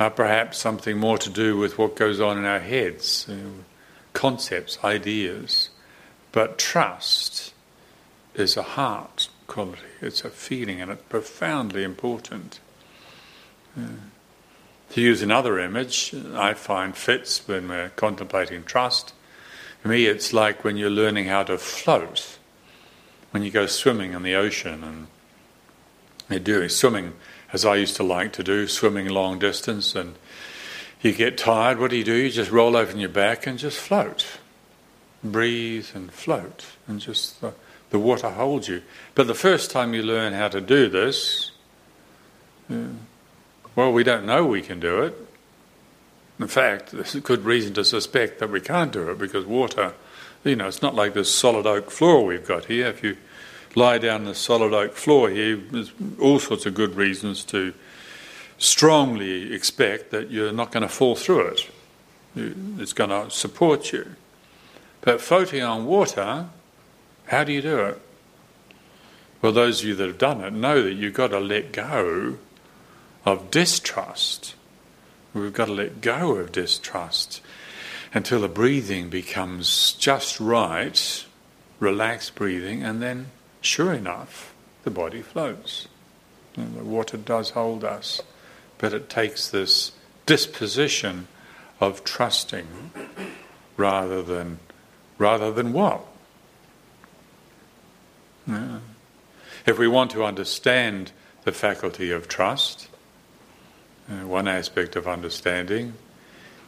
are 0.00 0.10
perhaps 0.10 0.58
something 0.58 0.98
more 0.98 1.18
to 1.18 1.30
do 1.30 1.56
with 1.56 1.78
what 1.78 1.94
goes 1.94 2.20
on 2.20 2.36
in 2.36 2.44
our 2.44 2.58
heads, 2.58 3.30
concepts, 4.12 4.76
ideas. 4.82 5.68
But 6.32 6.58
trust 6.58 7.54
is 8.34 8.56
a 8.56 8.62
heart 8.64 9.13
quality, 9.54 9.82
it's 10.00 10.24
a 10.24 10.30
feeling, 10.30 10.80
and 10.80 10.90
it's 10.90 11.02
profoundly 11.08 11.84
important. 11.84 12.58
Yeah. 13.76 13.86
To 14.90 15.00
use 15.00 15.22
another 15.22 15.60
image, 15.60 16.12
I 16.34 16.54
find 16.54 16.96
fits 16.96 17.46
when 17.46 17.68
we're 17.68 17.90
contemplating 17.90 18.64
trust. 18.64 19.12
For 19.80 19.86
me, 19.88 20.06
it's 20.06 20.32
like 20.32 20.64
when 20.64 20.76
you're 20.76 20.90
learning 20.90 21.26
how 21.26 21.44
to 21.44 21.56
float, 21.56 22.38
when 23.30 23.44
you 23.44 23.52
go 23.52 23.66
swimming 23.66 24.12
in 24.12 24.24
the 24.24 24.34
ocean 24.34 24.82
and 24.82 25.06
you're 26.28 26.40
doing 26.40 26.68
swimming 26.68 27.12
as 27.52 27.64
I 27.64 27.76
used 27.76 27.94
to 27.96 28.02
like 28.02 28.32
to 28.32 28.42
do, 28.42 28.66
swimming 28.66 29.08
long 29.08 29.38
distance, 29.38 29.94
and 29.94 30.16
you 31.00 31.12
get 31.12 31.38
tired. 31.38 31.78
What 31.78 31.90
do 31.90 31.96
you 31.96 32.02
do? 32.02 32.14
You 32.14 32.30
just 32.30 32.50
roll 32.50 32.76
over 32.76 32.90
on 32.90 32.98
your 32.98 33.08
back 33.08 33.46
and 33.46 33.56
just 33.56 33.78
float, 33.78 34.26
breathe 35.22 35.86
and 35.94 36.12
float, 36.12 36.66
and 36.88 36.98
just 36.98 37.40
the, 37.40 37.54
the 37.94 37.98
water 38.00 38.28
holds 38.28 38.66
you. 38.66 38.82
But 39.14 39.28
the 39.28 39.36
first 39.36 39.70
time 39.70 39.94
you 39.94 40.02
learn 40.02 40.32
how 40.32 40.48
to 40.48 40.60
do 40.60 40.88
this, 40.88 41.52
yeah, 42.68 42.88
well, 43.76 43.92
we 43.92 44.02
don't 44.02 44.26
know 44.26 44.44
we 44.44 44.62
can 44.62 44.80
do 44.80 45.02
it. 45.02 45.14
In 46.40 46.48
fact, 46.48 46.90
there's 46.90 47.14
a 47.14 47.20
good 47.20 47.44
reason 47.44 47.72
to 47.74 47.84
suspect 47.84 48.40
that 48.40 48.50
we 48.50 48.60
can't 48.60 48.90
do 48.90 49.10
it 49.10 49.18
because 49.18 49.46
water, 49.46 49.94
you 50.42 50.56
know, 50.56 50.66
it's 50.66 50.82
not 50.82 50.96
like 50.96 51.14
this 51.14 51.32
solid 51.32 51.66
oak 51.66 51.88
floor 51.88 52.24
we've 52.26 52.44
got 52.44 52.64
here. 52.64 52.88
If 52.88 53.04
you 53.04 53.16
lie 53.76 53.98
down 53.98 54.24
the 54.24 54.34
solid 54.34 54.72
oak 54.72 54.94
floor 54.94 55.30
here, 55.30 55.56
there's 55.56 55.92
all 56.20 56.40
sorts 56.40 56.66
of 56.66 56.74
good 56.74 56.96
reasons 56.96 57.44
to 57.44 57.72
strongly 58.58 59.54
expect 59.54 60.10
that 60.10 60.32
you're 60.32 60.52
not 60.52 60.72
going 60.72 60.82
to 60.82 60.88
fall 60.88 61.14
through 61.14 61.46
it. 61.46 61.70
It's 62.34 62.92
going 62.92 63.10
to 63.10 63.30
support 63.30 63.92
you. 63.92 64.16
But 65.00 65.20
floating 65.20 65.62
on 65.62 65.86
water, 65.86 66.48
how 67.26 67.44
do 67.44 67.52
you 67.52 67.62
do 67.62 67.78
it? 67.80 68.00
Well, 69.42 69.52
those 69.52 69.80
of 69.80 69.88
you 69.88 69.94
that 69.94 70.06
have 70.06 70.18
done 70.18 70.40
it 70.40 70.52
know 70.52 70.82
that 70.82 70.94
you've 70.94 71.14
got 71.14 71.28
to 71.28 71.40
let 71.40 71.72
go 71.72 72.38
of 73.24 73.50
distrust. 73.50 74.54
We've 75.32 75.52
got 75.52 75.66
to 75.66 75.72
let 75.72 76.00
go 76.00 76.36
of 76.36 76.52
distrust 76.52 77.40
until 78.12 78.40
the 78.40 78.48
breathing 78.48 79.10
becomes 79.10 79.92
just 79.94 80.40
right, 80.40 81.24
relaxed 81.80 82.34
breathing, 82.34 82.82
and 82.82 83.02
then 83.02 83.26
Sure 83.64 83.94
enough, 83.94 84.52
the 84.82 84.90
body 84.90 85.22
floats. 85.22 85.88
And 86.54 86.76
the 86.76 86.84
water 86.84 87.16
does 87.16 87.50
hold 87.50 87.82
us, 87.82 88.20
but 88.76 88.92
it 88.92 89.08
takes 89.08 89.48
this 89.48 89.92
disposition 90.26 91.28
of 91.80 92.04
trusting 92.04 92.66
rather 93.78 94.22
than 94.22 94.58
rather 95.16 95.50
than 95.50 95.72
what? 95.72 96.04
If 98.46 99.78
we 99.78 99.88
want 99.88 100.10
to 100.12 100.24
understand 100.24 101.12
the 101.44 101.52
faculty 101.52 102.10
of 102.10 102.28
trust, 102.28 102.88
uh, 104.10 104.26
one 104.26 104.48
aspect 104.48 104.96
of 104.96 105.08
understanding 105.08 105.94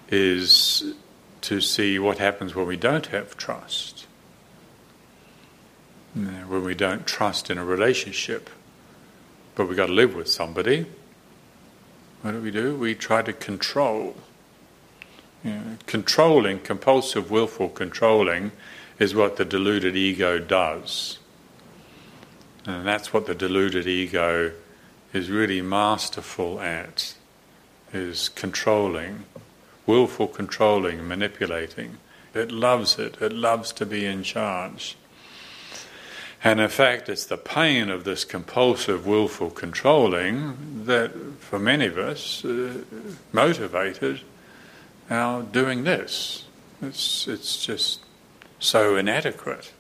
is 0.09 0.95
to 1.43 1.61
see 1.61 1.99
what 1.99 2.19
happens 2.19 2.55
when 2.55 2.67
we 2.67 2.77
don't 2.77 3.07
have 3.07 3.37
trust 3.37 4.07
when 6.17 6.65
we 6.65 6.75
don't 6.75 7.07
trust 7.07 7.51
in 7.51 7.59
a 7.59 7.65
relationship, 7.65 8.49
but 9.55 9.69
we've 9.69 9.77
got 9.77 9.87
to 9.87 9.93
live 9.93 10.15
with 10.15 10.29
somebody, 10.29 10.87
what 12.23 12.33
do 12.33 12.41
we 12.41 12.51
do? 12.51 12.75
We 12.75 12.95
try 12.95 13.23
to 13.23 13.33
control. 13.33 14.17
Controlling, 15.87 16.61
compulsive, 16.61 17.31
willful 17.31 17.69
controlling, 17.69 18.53
is 18.99 19.15
what 19.15 19.37
the 19.37 19.45
deluded 19.45 19.95
ego 19.95 20.39
does. 20.39 21.19
And 22.67 22.87
that's 22.87 23.13
what 23.13 23.27
the 23.27 23.35
deluded 23.35 23.87
ego 23.87 24.53
is 25.13 25.31
really 25.31 25.63
masterful 25.63 26.61
at, 26.61 27.15
is 27.93 28.29
controlling, 28.29 29.25
willful 29.87 30.27
controlling, 30.27 31.07
manipulating. 31.07 31.99
It 32.35 32.51
loves 32.51 32.99
it, 32.99 33.17
it 33.21 33.33
loves 33.33 33.73
to 33.73 33.87
be 33.87 34.05
in 34.05 34.23
charge. 34.25 34.97
And 36.45 36.61
in 36.61 36.69
fact, 36.69 37.09
it's 37.09 37.25
the 37.25 37.39
pain 37.39 37.89
of 37.89 38.05
this 38.05 38.25
compulsive, 38.25 39.07
willful 39.07 39.51
controlling 39.51 40.85
that, 40.85 41.13
for 41.41 41.59
many 41.59 41.87
of 41.87 41.99
us, 41.99 42.45
uh, 42.45 42.83
motivated 43.33 44.21
our 45.09 45.43
doing 45.43 45.85
this. 45.85 46.45
It's, 46.83 47.27
it's 47.27 47.65
just 47.65 48.01
so 48.59 48.97
inadequate, 48.97 49.73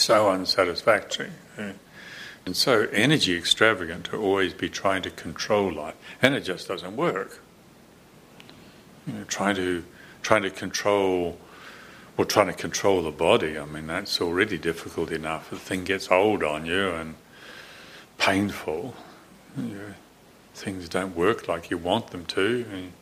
so 0.00 0.30
unsatisfactory, 0.30 1.30
uh, 1.58 1.72
and 2.46 2.56
so 2.56 2.88
energy 2.92 3.36
extravagant 3.36 4.06
to 4.06 4.16
always 4.16 4.52
be 4.52 4.68
trying 4.68 5.02
to 5.02 5.10
control 5.10 5.72
life. 5.72 5.94
And 6.22 6.34
it 6.34 6.40
just 6.40 6.68
doesn't 6.68 6.96
work. 6.96 7.40
You 9.06 9.14
know, 9.14 9.24
trying 9.24 9.56
to, 9.56 9.84
trying 10.22 10.42
to 10.42 10.50
control 10.50 11.38
or 12.16 12.24
trying 12.24 12.48
to 12.48 12.52
control 12.52 13.02
the 13.02 13.10
body. 13.10 13.58
I 13.58 13.64
mean, 13.64 13.86
that's 13.86 14.20
already 14.20 14.58
difficult 14.58 15.10
enough. 15.10 15.48
The 15.50 15.56
thing 15.56 15.84
gets 15.84 16.10
old 16.10 16.42
on 16.44 16.66
you 16.66 16.90
and 16.90 17.14
painful. 18.18 18.94
You, 19.56 19.94
things 20.54 20.88
don't 20.88 21.16
work 21.16 21.48
like 21.48 21.70
you 21.70 21.78
want 21.78 22.08
them 22.08 22.26
to. 22.26 22.66
And 22.72 22.92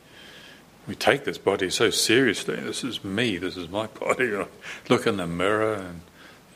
we 0.86 0.94
take 0.94 1.24
this 1.24 1.36
body 1.36 1.68
so 1.68 1.90
seriously. 1.90 2.56
This 2.56 2.84
is 2.84 3.02
me. 3.02 3.38
This 3.38 3.56
is 3.56 3.68
my 3.68 3.86
body. 4.00 4.44
Look 4.88 5.06
in 5.06 5.16
the 5.16 5.26
mirror 5.26 5.74
and 5.74 6.00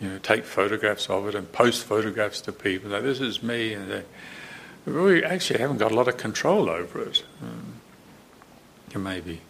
you 0.02 0.08
know 0.08 0.18
take 0.18 0.44
photographs 0.44 1.08
of 1.08 1.28
it 1.28 1.34
and 1.34 1.50
post 1.52 1.84
photographs 1.84 2.40
to 2.42 2.52
people. 2.52 2.90
Like, 2.90 3.04
this 3.04 3.20
is 3.20 3.42
me, 3.42 3.72
and 3.72 3.90
they, 3.90 4.04
we 4.84 5.24
actually 5.24 5.60
haven't 5.60 5.78
got 5.78 5.92
a 5.92 5.94
lot 5.94 6.08
of 6.08 6.16
control 6.16 6.68
over 6.68 7.00
it. 7.00 7.24
Um, 7.40 7.74
you 8.92 9.00
maybe 9.00 9.40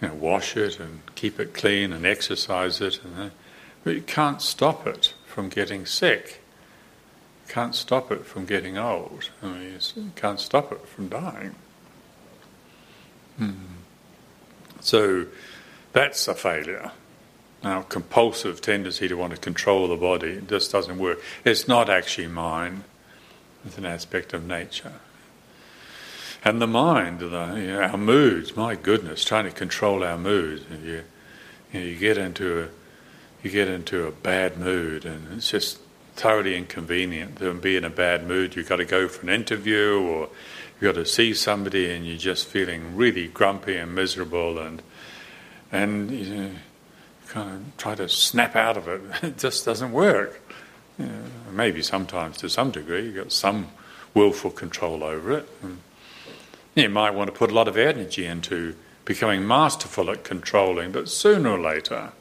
you 0.00 0.08
know, 0.08 0.14
wash 0.14 0.56
it 0.56 0.80
and 0.80 1.02
keep 1.14 1.38
it 1.38 1.52
clean 1.54 1.92
and 1.92 2.06
exercise 2.06 2.80
it, 2.80 3.00
and, 3.04 3.30
but 3.84 3.94
you 3.94 4.02
can't 4.02 4.40
stop 4.40 4.86
it 4.86 5.12
from 5.26 5.50
getting 5.50 5.84
sick. 5.84 6.40
You 7.46 7.52
can't 7.52 7.74
stop 7.74 8.10
it 8.10 8.24
from 8.24 8.46
getting 8.46 8.78
old. 8.78 9.28
I 9.42 9.46
mean, 9.46 9.78
you 9.94 10.10
can't 10.16 10.40
stop 10.40 10.72
it 10.72 10.86
from 10.88 11.08
dying. 11.08 11.54
Hmm. 13.36 13.52
So 14.80 15.26
that's 15.92 16.26
a 16.28 16.34
failure. 16.34 16.92
Now, 17.62 17.82
compulsive 17.82 18.60
tendency 18.60 19.06
to 19.08 19.14
want 19.14 19.32
to 19.34 19.38
control 19.38 19.86
the 19.88 19.96
body 19.96 20.42
just 20.48 20.72
doesn't 20.72 20.98
work. 20.98 21.20
It's 21.44 21.68
not 21.68 21.88
actually 21.88 22.26
mine. 22.26 22.84
It's 23.64 23.78
an 23.78 23.86
aspect 23.86 24.32
of 24.32 24.44
nature. 24.44 24.94
And 26.44 26.60
the 26.60 26.66
mind, 26.66 27.20
the, 27.20 27.54
you 27.56 27.68
know, 27.68 27.82
our 27.82 27.96
moods, 27.96 28.56
my 28.56 28.74
goodness, 28.74 29.24
trying 29.24 29.44
to 29.44 29.52
control 29.52 30.02
our 30.02 30.18
moods. 30.18 30.64
You, 30.84 31.04
you, 31.72 31.80
know, 31.80 31.86
you 31.86 31.96
get 31.96 32.18
into 32.18 32.64
a, 32.64 32.68
you 33.44 33.50
get 33.50 33.68
into 33.68 34.06
a 34.06 34.10
bad 34.10 34.56
mood, 34.56 35.04
and 35.04 35.36
it's 35.36 35.50
just 35.50 35.78
thoroughly 36.16 36.56
inconvenient 36.56 37.38
to 37.38 37.54
be 37.54 37.76
in 37.76 37.84
a 37.84 37.90
bad 37.90 38.26
mood. 38.26 38.56
You've 38.56 38.68
got 38.68 38.76
to 38.76 38.84
go 38.84 39.06
for 39.06 39.22
an 39.22 39.28
interview, 39.28 40.00
or 40.00 40.28
you've 40.80 40.94
got 40.94 41.00
to 41.00 41.06
see 41.06 41.32
somebody, 41.32 41.92
and 41.92 42.04
you're 42.04 42.16
just 42.18 42.46
feeling 42.46 42.96
really 42.96 43.28
grumpy 43.28 43.76
and 43.76 43.94
miserable, 43.94 44.58
and 44.58 44.82
and 45.70 46.10
you 46.10 46.34
know, 46.34 46.50
kind 47.32 47.56
of 47.56 47.76
try 47.78 47.94
to 47.94 48.08
snap 48.08 48.54
out 48.54 48.76
of 48.76 48.88
it. 48.88 49.00
It 49.22 49.38
just 49.38 49.64
doesn't 49.64 49.92
work. 49.92 50.40
You 50.98 51.10
maybe 51.50 51.82
sometimes 51.82 52.36
to 52.38 52.48
some 52.48 52.70
degree, 52.70 53.06
you've 53.06 53.16
got 53.16 53.32
some 53.32 53.68
willful 54.14 54.50
control 54.50 55.02
over 55.02 55.32
it. 55.32 55.48
And 55.62 55.78
you 56.74 56.90
might 56.90 57.14
want 57.14 57.28
to 57.28 57.32
put 57.32 57.50
a 57.50 57.54
lot 57.54 57.68
of 57.68 57.76
energy 57.78 58.26
into 58.26 58.74
becoming 59.04 59.46
masterful 59.46 60.10
at 60.10 60.24
controlling, 60.24 60.92
but 60.92 61.08
sooner 61.08 61.50
or 61.50 61.60
later 61.60 62.12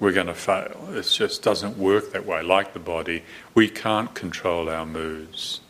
we're 0.00 0.12
going 0.12 0.26
to 0.26 0.34
fail. 0.34 0.88
It 0.92 1.02
just 1.02 1.42
doesn't 1.42 1.76
work 1.76 2.12
that 2.12 2.24
way. 2.24 2.42
Like 2.42 2.72
the 2.72 2.78
body, 2.78 3.22
we 3.54 3.68
can't 3.68 4.14
control 4.14 4.68
our 4.68 4.86
moods. 4.86 5.60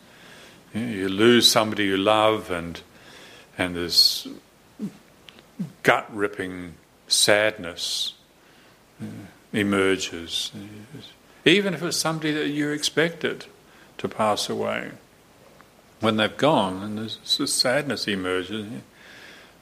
You 0.73 1.09
lose 1.09 1.49
somebody 1.49 1.85
you 1.85 1.97
love, 1.97 2.51
and 2.51 2.81
and 3.57 3.75
there's 3.75 4.27
gut 5.83 6.13
ripping 6.13 6.73
sadness 7.07 8.13
emerges, 9.53 10.51
even 11.45 11.73
if 11.73 11.83
it's 11.83 11.97
somebody 11.97 12.31
that 12.33 12.49
you 12.49 12.71
expected 12.71 13.45
to 13.97 14.07
pass 14.07 14.49
away. 14.49 14.91
When 15.99 16.17
they've 16.17 16.37
gone, 16.37 16.83
and 16.83 16.97
there's 16.97 17.37
this 17.37 17.53
sadness 17.53 18.07
emerges, 18.07 18.67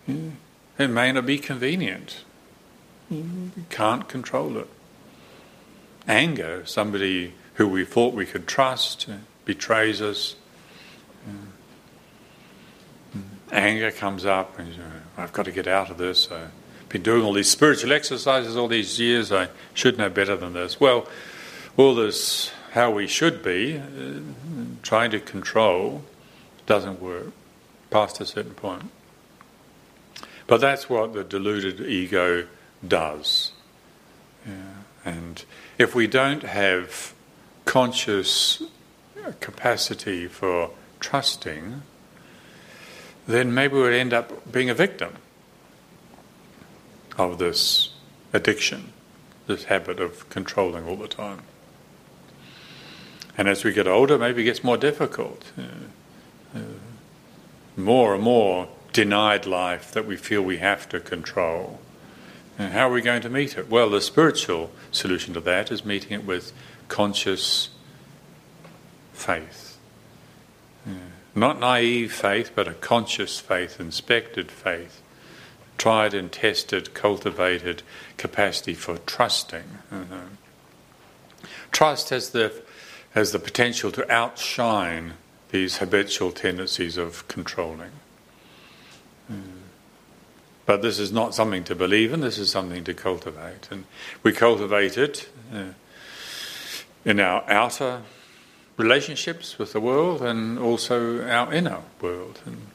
it 0.07 0.87
may 0.89 1.11
not 1.11 1.25
be 1.25 1.37
convenient. 1.37 2.23
You 3.09 3.51
can't 3.69 4.07
control 4.09 4.57
it. 4.57 4.67
Anger, 6.07 6.65
somebody 6.65 7.33
who 7.55 7.67
we 7.67 7.85
thought 7.85 8.13
we 8.13 8.25
could 8.25 8.47
trust, 8.47 9.07
uh, 9.09 9.13
betrays 9.45 10.01
us. 10.01 10.35
Anger 13.51 13.91
comes 13.91 14.25
up, 14.25 14.59
and 14.59 14.73
I've 15.17 15.31
got 15.31 15.45
to 15.45 15.51
get 15.51 15.67
out 15.67 15.89
of 15.89 15.97
this. 15.97 16.29
I've 16.31 16.51
been 16.89 17.01
doing 17.01 17.23
all 17.23 17.33
these 17.33 17.49
spiritual 17.49 17.91
exercises 17.93 18.55
all 18.55 18.67
these 18.67 18.99
years. 18.99 19.31
I 19.31 19.49
should 19.73 19.97
know 19.97 20.09
better 20.09 20.35
than 20.35 20.53
this. 20.53 20.79
Well, 20.79 21.07
all 21.77 21.95
this, 21.95 22.51
how 22.71 22.91
we 22.91 23.07
should 23.07 23.43
be, 23.43 23.77
uh, 23.77 23.81
trying 24.83 25.11
to 25.11 25.19
control, 25.19 26.03
doesn't 26.65 27.01
work 27.01 27.31
past 27.89 28.19
a 28.21 28.25
certain 28.25 28.53
point. 28.53 28.89
But 30.47 30.61
that's 30.61 30.89
what 30.89 31.13
the 31.13 31.23
deluded 31.23 31.81
ego 31.81 32.47
does. 32.87 33.51
Yeah. 34.45 34.53
And 35.03 35.43
if 35.77 35.95
we 35.95 36.07
don't 36.07 36.43
have 36.43 37.13
conscious 37.65 38.61
capacity 39.39 40.27
for 40.27 40.71
trusting, 40.99 41.81
then 43.27 43.53
maybe 43.53 43.75
we'll 43.75 43.93
end 43.93 44.13
up 44.13 44.51
being 44.51 44.69
a 44.69 44.73
victim 44.73 45.15
of 47.17 47.37
this 47.37 47.89
addiction, 48.33 48.91
this 49.47 49.65
habit 49.65 49.99
of 49.99 50.29
controlling 50.29 50.87
all 50.87 50.97
the 50.97 51.07
time. 51.07 51.41
And 53.37 53.49
as 53.49 53.63
we 53.63 53.73
get 53.73 53.87
older, 53.87 54.17
maybe 54.17 54.41
it 54.41 54.45
gets 54.45 54.63
more 54.63 54.77
difficult. 54.77 55.51
Uh, 55.57 56.57
uh, 56.57 56.61
more 57.75 58.15
and 58.15 58.23
more 58.23 58.69
denied 58.93 59.45
life 59.45 59.91
that 59.91 60.05
we 60.05 60.15
feel 60.15 60.41
we 60.41 60.57
have 60.57 60.87
to 60.89 60.99
control. 60.99 61.79
And 62.57 62.71
how 62.71 62.89
are 62.89 62.93
we 62.93 63.01
going 63.01 63.21
to 63.23 63.29
meet 63.29 63.57
it? 63.57 63.69
Well, 63.69 63.89
the 63.89 63.99
spiritual 63.99 64.71
solution 64.91 65.33
to 65.33 65.41
that 65.41 65.71
is 65.71 65.83
meeting 65.83 66.13
it 66.13 66.25
with 66.25 66.53
conscious 66.87 67.69
faith. 69.11 69.77
Yeah. 70.85 70.93
Not 71.33 71.59
naive 71.59 72.13
faith, 72.13 72.51
but 72.55 72.69
a 72.69 72.73
conscious 72.73 73.41
faith, 73.41 73.81
inspected 73.81 74.49
faith, 74.49 75.01
tried 75.77 76.13
and 76.13 76.31
tested, 76.31 76.93
cultivated 76.93 77.83
capacity 78.17 78.73
for 78.73 78.97
trusting. 78.99 79.79
Uh-huh. 79.91 81.47
Trust 81.71 82.09
has 82.09 82.29
the, 82.29 82.53
has 83.11 83.31
the 83.31 83.39
potential 83.39 83.91
to 83.91 84.09
outshine 84.11 85.13
these 85.49 85.77
habitual 85.77 86.31
tendencies 86.31 86.97
of 86.97 87.27
controlling. 87.27 87.91
But 90.65 90.81
this 90.81 90.97
is 90.97 91.11
not 91.11 91.35
something 91.35 91.63
to 91.65 91.75
believe 91.75 92.11
in, 92.11 92.21
this 92.21 92.37
is 92.37 92.49
something 92.49 92.83
to 92.85 92.93
cultivate. 92.93 93.67
And 93.69 93.85
we 94.23 94.31
cultivate 94.31 94.97
it 94.97 95.29
uh, 95.53 95.73
in 97.03 97.19
our 97.19 97.43
outer 97.49 98.01
relationships 98.77 99.59
with 99.59 99.73
the 99.73 99.79
world 99.79 100.21
and 100.21 100.57
also 100.57 101.23
our 101.27 101.53
inner 101.53 101.81
world. 102.01 102.41
And 102.45 102.67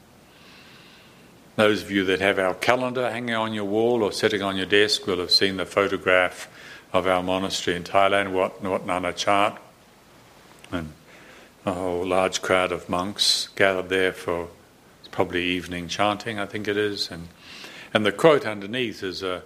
those 1.55 1.81
of 1.81 1.91
you 1.91 2.05
that 2.05 2.21
have 2.21 2.39
our 2.39 2.53
calendar 2.53 3.11
hanging 3.11 3.35
on 3.35 3.53
your 3.53 3.65
wall 3.65 4.03
or 4.03 4.11
sitting 4.11 4.41
on 4.41 4.57
your 4.57 4.65
desk 4.65 5.05
will 5.07 5.19
have 5.19 5.31
seen 5.31 5.57
the 5.57 5.65
photograph 5.65 6.47
of 6.93 7.07
our 7.07 7.21
monastery 7.21 7.75
in 7.75 7.83
Thailand, 7.83 8.31
Wat, 8.31 8.61
Wat 8.63 8.85
Nana. 8.85 9.13
And 10.71 10.93
a 11.65 11.73
whole 11.73 12.05
large 12.05 12.41
crowd 12.41 12.71
of 12.71 12.89
monks 12.89 13.49
gathered 13.55 13.89
there 13.89 14.13
for 14.13 14.47
probably 15.11 15.43
evening 15.43 15.87
chanting, 15.87 16.39
I 16.39 16.45
think 16.45 16.67
it 16.67 16.77
is. 16.77 17.11
And 17.11 17.27
and 17.93 18.05
the 18.05 18.11
quote 18.11 18.45
underneath 18.45 19.03
is 19.03 19.21
a, 19.21 19.43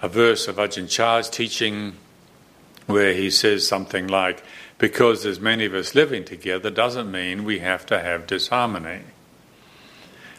a 0.00 0.08
verse 0.08 0.48
of 0.48 0.56
Ajahn 0.56 0.88
Chah's 0.88 1.28
teaching 1.28 1.94
where 2.86 3.12
he 3.12 3.30
says 3.30 3.66
something 3.66 4.06
like, 4.06 4.42
Because 4.78 5.22
there's 5.22 5.40
many 5.40 5.66
of 5.66 5.74
us 5.74 5.94
living 5.94 6.24
together 6.24 6.70
doesn't 6.70 7.10
mean 7.10 7.44
we 7.44 7.58
have 7.60 7.84
to 7.86 8.00
have 8.00 8.26
disharmony. 8.26 9.00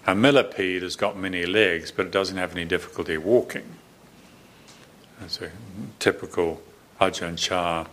A 0.07 0.13
millipede 0.13 0.83
has 0.83 0.95
got 0.95 1.17
many 1.17 1.45
legs, 1.45 1.91
but 1.91 2.05
it 2.05 2.11
doesn't 2.11 2.37
have 2.37 2.51
any 2.51 2.65
difficulty 2.65 3.17
walking. 3.17 3.65
That's 5.19 5.41
a 5.41 5.51
typical 5.97 6.61
Ajahn 7.01 7.37
Chah 7.37 7.87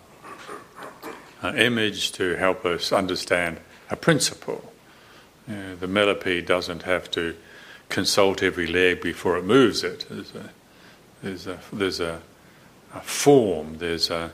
uh, 1.42 1.54
image 1.54 2.12
to 2.12 2.36
help 2.36 2.64
us 2.66 2.92
understand 2.92 3.60
a 3.90 3.96
principle. 3.96 4.72
Uh, 5.48 5.74
the 5.80 5.88
millipede 5.88 6.46
doesn't 6.46 6.82
have 6.82 7.10
to 7.12 7.34
consult 7.88 8.42
every 8.42 8.66
leg 8.66 9.00
before 9.00 9.38
it 9.38 9.44
moves 9.44 9.82
it. 9.82 10.06
There's 10.10 10.34
a, 10.34 10.50
there's 11.22 11.46
a, 11.46 11.60
there's 11.72 12.00
a, 12.00 12.20
a 12.94 13.00
form, 13.00 13.78
there's 13.78 14.10
a, 14.10 14.32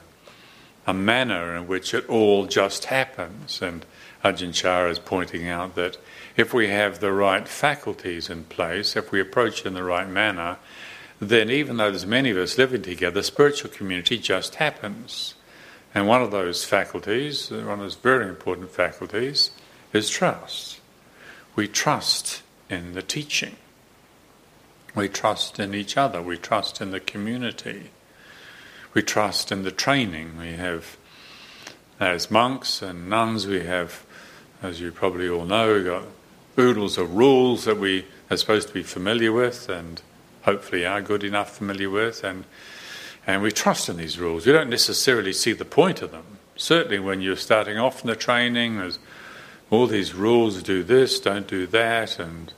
a 0.86 0.94
manner 0.94 1.56
in 1.56 1.68
which 1.68 1.94
it 1.94 2.08
all 2.08 2.46
just 2.46 2.86
happens. 2.86 3.62
And 3.62 3.86
Ajahn 4.24 4.52
Chah 4.52 4.86
is 4.86 4.98
pointing 4.98 5.48
out 5.48 5.76
that 5.76 5.96
if 6.38 6.54
we 6.54 6.68
have 6.68 7.00
the 7.00 7.12
right 7.12 7.48
faculties 7.48 8.30
in 8.30 8.44
place, 8.44 8.94
if 8.94 9.10
we 9.10 9.20
approach 9.20 9.66
in 9.66 9.74
the 9.74 9.82
right 9.82 10.08
manner, 10.08 10.56
then 11.20 11.50
even 11.50 11.76
though 11.76 11.90
there's 11.90 12.06
many 12.06 12.30
of 12.30 12.36
us 12.36 12.56
living 12.56 12.80
together, 12.80 13.20
spiritual 13.24 13.70
community 13.70 14.16
just 14.16 14.54
happens. 14.54 15.34
And 15.92 16.06
one 16.06 16.22
of 16.22 16.30
those 16.30 16.64
faculties, 16.64 17.50
one 17.50 17.68
of 17.68 17.78
those 17.80 17.96
very 17.96 18.28
important 18.28 18.70
faculties, 18.70 19.50
is 19.92 20.08
trust. 20.08 20.80
We 21.56 21.66
trust 21.66 22.42
in 22.70 22.92
the 22.92 23.02
teaching. 23.02 23.56
We 24.94 25.08
trust 25.08 25.58
in 25.58 25.74
each 25.74 25.96
other, 25.96 26.22
we 26.22 26.36
trust 26.36 26.80
in 26.80 26.92
the 26.92 27.00
community, 27.00 27.90
we 28.94 29.02
trust 29.02 29.52
in 29.52 29.62
the 29.62 29.70
training. 29.70 30.38
We 30.38 30.52
have, 30.52 30.96
as 32.00 32.30
monks 32.30 32.80
and 32.80 33.08
nuns, 33.08 33.46
we 33.46 33.64
have, 33.64 34.04
as 34.62 34.80
you 34.80 34.92
probably 34.92 35.28
all 35.28 35.44
know, 35.44 35.84
got 35.84 36.04
oodles 36.58 36.98
of 36.98 37.14
rules 37.14 37.64
that 37.64 37.78
we 37.78 38.06
are 38.30 38.36
supposed 38.36 38.68
to 38.68 38.74
be 38.74 38.82
familiar 38.82 39.32
with 39.32 39.68
and 39.68 40.02
hopefully 40.42 40.84
are 40.84 41.00
good 41.00 41.24
enough 41.24 41.56
familiar 41.56 41.90
with, 41.90 42.24
and, 42.24 42.44
and 43.26 43.42
we 43.42 43.50
trust 43.50 43.88
in 43.88 43.96
these 43.96 44.18
rules. 44.18 44.46
We 44.46 44.52
don't 44.52 44.70
necessarily 44.70 45.32
see 45.32 45.52
the 45.52 45.64
point 45.64 46.02
of 46.02 46.10
them. 46.10 46.38
Certainly, 46.56 47.00
when 47.00 47.20
you're 47.20 47.36
starting 47.36 47.78
off 47.78 48.02
in 48.02 48.08
the 48.08 48.16
training, 48.16 48.78
there's 48.78 48.98
all 49.70 49.86
these 49.86 50.14
rules 50.14 50.62
do 50.62 50.82
this, 50.82 51.20
don't 51.20 51.46
do 51.46 51.66
that, 51.66 52.18
and 52.18 52.52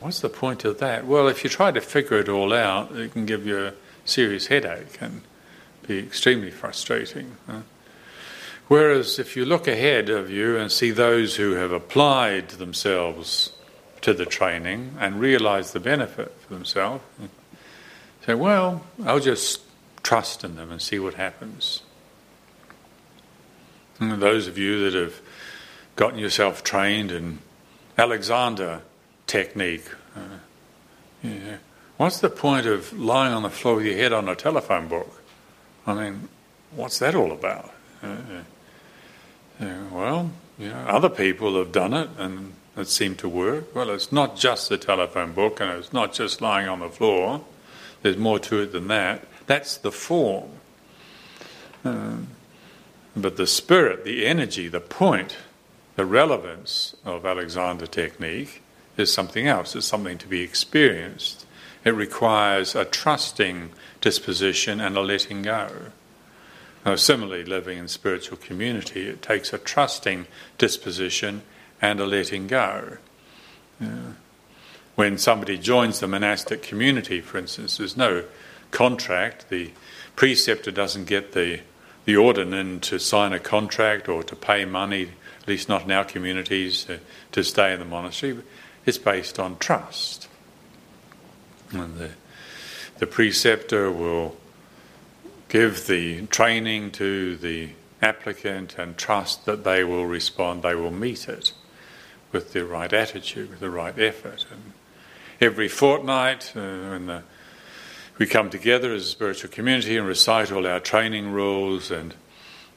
What's 0.00 0.20
the 0.20 0.28
point 0.28 0.64
of 0.64 0.78
that? 0.78 1.06
Well, 1.06 1.26
if 1.26 1.42
you 1.42 1.50
try 1.50 1.70
to 1.72 1.80
figure 1.80 2.18
it 2.18 2.28
all 2.28 2.52
out, 2.52 2.92
it 2.92 3.12
can 3.12 3.24
give 3.24 3.46
you 3.46 3.66
a 3.66 3.72
serious 4.04 4.46
headache 4.46 4.98
and 5.00 5.22
be 5.86 5.98
extremely 5.98 6.50
frustrating. 6.50 7.36
Whereas 8.68 9.18
if 9.18 9.36
you 9.36 9.44
look 9.44 9.68
ahead 9.68 10.10
of 10.10 10.30
you 10.30 10.56
and 10.56 10.72
see 10.72 10.90
those 10.90 11.36
who 11.36 11.52
have 11.52 11.70
applied 11.70 12.50
themselves 12.50 13.52
to 14.00 14.12
the 14.12 14.26
training 14.26 14.96
and 14.98 15.20
realize 15.20 15.72
the 15.72 15.80
benefit 15.80 16.34
for 16.40 16.54
themselves, 16.54 17.04
say, 18.24 18.34
well, 18.34 18.84
I'll 19.04 19.20
just 19.20 19.60
trust 20.02 20.42
in 20.42 20.56
them 20.56 20.70
and 20.70 20.82
see 20.82 20.98
what 20.98 21.14
happens. 21.14 21.82
And 24.00 24.20
those 24.20 24.48
of 24.48 24.58
you 24.58 24.90
that 24.90 25.00
have 25.00 25.20
gotten 25.94 26.18
yourself 26.18 26.62
trained 26.62 27.10
in 27.10 27.38
Alexander 27.96 28.82
technique. 29.26 29.88
Uh, 30.14 30.20
yeah. 31.22 31.56
What's 31.96 32.20
the 32.20 32.28
point 32.28 32.66
of 32.66 32.92
lying 32.92 33.32
on 33.32 33.42
the 33.42 33.50
floor 33.50 33.76
with 33.76 33.86
your 33.86 33.96
head 33.96 34.12
on 34.12 34.28
a 34.28 34.34
telephone 34.34 34.88
book? 34.88 35.22
I 35.86 35.94
mean, 35.94 36.28
what's 36.72 36.98
that 36.98 37.14
all 37.14 37.32
about? 37.32 37.72
Uh, 38.02 38.16
yeah, 39.60 39.88
well, 39.90 40.30
you 40.58 40.68
know, 40.68 40.84
other 40.86 41.08
people 41.08 41.56
have 41.58 41.72
done 41.72 41.94
it 41.94 42.10
and 42.18 42.52
it 42.76 42.88
seemed 42.88 43.18
to 43.18 43.28
work. 43.28 43.74
Well, 43.74 43.90
it's 43.90 44.12
not 44.12 44.36
just 44.36 44.68
the 44.68 44.78
telephone 44.78 45.32
book 45.32 45.60
and 45.60 45.70
it's 45.70 45.92
not 45.92 46.12
just 46.12 46.40
lying 46.40 46.68
on 46.68 46.80
the 46.80 46.88
floor. 46.88 47.42
There's 48.02 48.16
more 48.16 48.38
to 48.40 48.62
it 48.62 48.72
than 48.72 48.88
that. 48.88 49.24
That's 49.46 49.76
the 49.76 49.92
form. 49.92 50.50
Um, 51.84 52.28
But 53.16 53.36
the 53.36 53.46
spirit, 53.46 54.04
the 54.04 54.26
energy, 54.26 54.68
the 54.68 54.80
point, 54.80 55.36
the 55.94 56.04
relevance 56.04 56.94
of 57.02 57.24
Alexander 57.24 57.86
technique 57.86 58.60
is 58.98 59.10
something 59.10 59.46
else. 59.46 59.74
It's 59.74 59.86
something 59.86 60.18
to 60.18 60.28
be 60.28 60.42
experienced. 60.42 61.46
It 61.82 61.94
requires 61.94 62.74
a 62.74 62.84
trusting 62.84 63.70
disposition 64.02 64.80
and 64.80 64.96
a 64.96 65.00
letting 65.00 65.40
go. 65.42 65.68
Now, 66.86 66.94
similarly, 66.94 67.44
living 67.44 67.78
in 67.78 67.88
spiritual 67.88 68.36
community, 68.36 69.08
it 69.08 69.20
takes 69.20 69.52
a 69.52 69.58
trusting 69.58 70.28
disposition 70.56 71.42
and 71.82 71.98
a 71.98 72.06
letting 72.06 72.46
go. 72.46 72.98
Yeah. 73.80 74.12
When 74.94 75.18
somebody 75.18 75.58
joins 75.58 75.98
the 75.98 76.06
monastic 76.06 76.62
community, 76.62 77.20
for 77.20 77.38
instance, 77.38 77.78
there's 77.78 77.96
no 77.96 78.24
contract. 78.70 79.50
The 79.50 79.72
preceptor 80.14 80.70
doesn't 80.70 81.06
get 81.06 81.32
the, 81.32 81.60
the 82.04 82.14
ordinand 82.14 82.82
to 82.82 83.00
sign 83.00 83.32
a 83.32 83.40
contract 83.40 84.08
or 84.08 84.22
to 84.22 84.36
pay 84.36 84.64
money, 84.64 85.10
at 85.42 85.48
least 85.48 85.68
not 85.68 85.82
in 85.82 85.90
our 85.90 86.04
communities, 86.04 86.88
uh, 86.88 86.98
to 87.32 87.42
stay 87.42 87.72
in 87.72 87.80
the 87.80 87.84
monastery. 87.84 88.42
It's 88.86 88.96
based 88.96 89.40
on 89.40 89.58
trust. 89.58 90.28
And 91.72 91.98
the, 91.98 92.10
the 92.98 93.08
preceptor 93.08 93.90
will 93.90 94.36
give 95.48 95.86
the 95.86 96.26
training 96.26 96.90
to 96.92 97.36
the 97.36 97.70
applicant 98.02 98.76
and 98.78 98.96
trust 98.96 99.44
that 99.46 99.64
they 99.64 99.84
will 99.84 100.06
respond, 100.06 100.62
they 100.62 100.74
will 100.74 100.90
meet 100.90 101.28
it 101.28 101.52
with 102.32 102.52
the 102.52 102.64
right 102.64 102.92
attitude, 102.92 103.50
with 103.50 103.60
the 103.60 103.70
right 103.70 103.98
effort. 103.98 104.46
And 104.50 104.72
every 105.40 105.68
fortnight, 105.68 106.52
uh, 106.54 106.60
when 106.60 107.06
the, 107.06 107.22
we 108.18 108.26
come 108.26 108.50
together 108.50 108.92
as 108.92 109.04
a 109.04 109.08
spiritual 109.08 109.50
community 109.50 109.96
and 109.96 110.06
recite 110.06 110.50
all 110.50 110.66
our 110.66 110.80
training 110.80 111.32
rules 111.32 111.90
and 111.90 112.14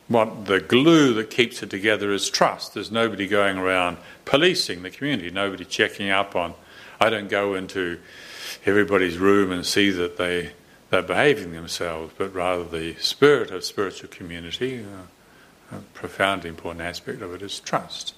what 0.08 0.46
the 0.46 0.60
glue 0.60 1.14
that 1.14 1.30
keeps 1.30 1.62
it 1.62 1.70
together 1.70 2.12
is 2.12 2.30
trust. 2.30 2.74
There's 2.74 2.92
nobody 2.92 3.28
going 3.28 3.58
around 3.58 3.98
policing 4.26 4.82
the 4.82 4.90
community, 4.90 5.30
nobody 5.30 5.66
checking 5.66 6.10
up 6.10 6.36
on. 6.36 6.56
I 7.00 7.10
don't 7.10 7.30
go 7.30 7.56
into 7.56 8.00
everybody's 8.66 9.18
room 9.18 9.52
and 9.52 9.66
see 9.66 9.92
that 9.92 10.18
they 10.18 10.52
they're 10.90 11.02
behaving 11.02 11.52
themselves, 11.52 12.14
but 12.18 12.34
rather 12.34 12.64
the 12.64 12.96
spirit 12.96 13.52
of 13.52 13.64
spiritual 13.64 14.10
community. 14.10 14.84
Uh, 14.84 15.06
a 15.72 15.80
profoundly 15.94 16.50
important 16.50 16.82
aspect 16.82 17.22
of 17.22 17.34
it 17.34 17.42
is 17.42 17.60
trust. 17.60 18.14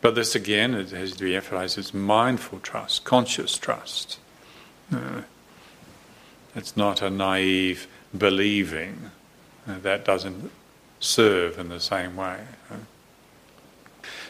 But 0.00 0.14
this 0.14 0.34
again, 0.34 0.74
it 0.74 0.90
has 0.90 1.12
to 1.16 1.24
be 1.24 1.36
emphasized, 1.36 1.78
it's 1.78 1.94
mindful 1.94 2.60
trust, 2.60 3.04
conscious 3.04 3.56
trust. 3.56 4.18
Uh, 4.92 5.22
it's 6.54 6.76
not 6.76 7.02
a 7.02 7.10
naive 7.10 7.86
believing. 8.16 9.10
Uh, 9.68 9.78
that 9.80 10.04
doesn't 10.04 10.50
serve 10.98 11.58
in 11.58 11.68
the 11.68 11.80
same 11.80 12.16
way. 12.16 12.40
Uh. 12.70 12.76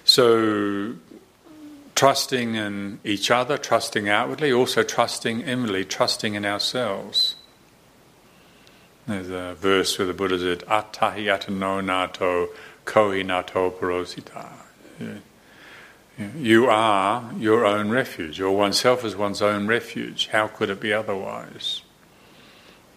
So, 0.04 0.94
trusting 1.98 2.54
in 2.54 3.00
each 3.02 3.28
other, 3.28 3.58
trusting 3.58 4.08
outwardly, 4.08 4.52
also 4.52 4.84
trusting 4.84 5.40
inwardly, 5.40 5.84
trusting 5.84 6.34
in 6.34 6.44
ourselves. 6.44 7.34
There's 9.08 9.28
a 9.30 9.56
verse 9.58 9.98
where 9.98 10.06
the 10.06 10.14
Buddha 10.14 10.38
said, 10.38 10.60
Attahi 10.68 11.24
atano 11.24 11.84
nato 11.84 12.50
kohi 12.84 13.26
nato 13.26 13.72
parosita. 13.72 14.46
You 16.36 16.66
are 16.70 17.32
your 17.36 17.66
own 17.66 17.90
refuge, 17.90 18.40
or 18.40 18.56
oneself 18.56 19.04
is 19.04 19.16
one's 19.16 19.42
own 19.42 19.66
refuge. 19.66 20.28
How 20.28 20.46
could 20.46 20.70
it 20.70 20.78
be 20.78 20.92
otherwise? 20.92 21.82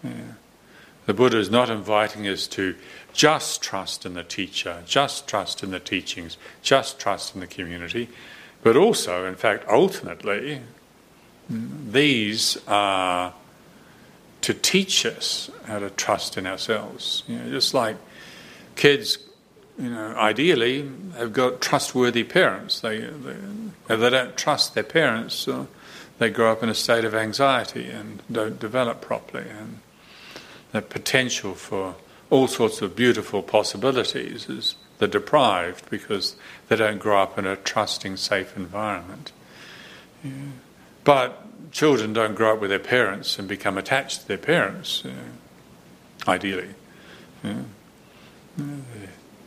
The 0.04 1.14
Buddha 1.16 1.40
is 1.40 1.50
not 1.50 1.72
inviting 1.72 2.28
us 2.28 2.46
to 2.50 2.76
just 3.14 3.64
trust 3.64 4.06
in 4.06 4.14
the 4.14 4.24
teacher, 4.24 4.84
just 4.86 5.28
trust 5.28 5.64
in 5.64 5.72
the 5.72 5.80
teachings, 5.80 6.38
just 6.62 7.00
trust 7.00 7.34
in 7.34 7.42
the 7.42 7.48
community. 7.48 8.08
But 8.64 8.78
also, 8.78 9.26
in 9.26 9.36
fact, 9.36 9.66
ultimately, 9.68 10.62
these 11.50 12.58
are 12.68 13.34
to 14.42 14.54
teach 14.54 15.06
us 15.06 15.50
how 15.66 15.80
to 15.80 15.90
trust 15.92 16.38
in 16.38 16.48
ourselves. 16.48 17.24
You 17.28 17.38
know, 17.38 17.50
just 17.50 17.74
like 17.74 17.98
kids, 18.76 19.18
you 19.78 19.90
know, 19.90 20.16
ideally 20.16 20.90
have 21.18 21.34
got 21.34 21.62
trustworthy 21.62 22.24
parents. 22.24 22.80
They, 22.82 23.00
they 23.00 23.36
if 23.90 24.00
they 24.00 24.10
don't 24.10 24.38
trust 24.38 24.74
their 24.74 24.84
parents, 24.84 25.48
uh, 25.48 25.66
they 26.20 26.30
grow 26.30 26.52
up 26.52 26.64
in 26.64 26.70
a 26.70 26.76
state 26.76 27.04
of 27.04 27.14
anxiety 27.14 27.90
and 27.90 28.22
don't 28.32 28.60
develop 28.60 29.02
properly. 29.02 29.48
And 29.50 29.80
the 30.72 30.82
potential 30.82 31.56
for 31.56 31.96
all 32.30 32.48
sorts 32.48 32.82
of 32.82 32.96
beautiful 32.96 33.44
possibilities 33.44 34.48
is 34.48 34.76
the 35.02 35.08
deprived 35.08 35.90
because 35.90 36.36
they 36.68 36.76
don't 36.76 37.00
grow 37.00 37.24
up 37.24 37.36
in 37.36 37.48
a 37.48 37.56
trusting, 37.56 38.16
safe 38.18 38.56
environment. 38.56 39.32
Yeah. 40.24 40.32
But 41.04 41.72
children 41.72 42.14
don't 42.14 42.36
grow 42.36 42.54
up 42.54 42.62
with 42.62 42.70
their 42.70 42.78
parents 42.78 43.40
and 43.40 43.48
become 43.48 43.80
attached 43.80 44.22
to 44.22 44.28
their 44.28 44.38
parents, 44.38 45.04
ideally. 46.28 46.76
Yeah. 47.44 47.64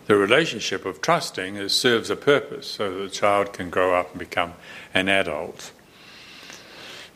The 0.07 0.17
relationship 0.17 0.85
of 0.85 1.01
trusting 1.01 1.55
is, 1.55 1.73
serves 1.73 2.11
a 2.11 2.17
purpose 2.17 2.67
so 2.67 2.93
that 2.93 2.99
the 2.99 3.09
child 3.09 3.53
can 3.53 3.71
grow 3.71 3.95
up 3.95 4.11
and 4.11 4.19
become 4.19 4.55
an 4.93 5.09
adult 5.09 5.71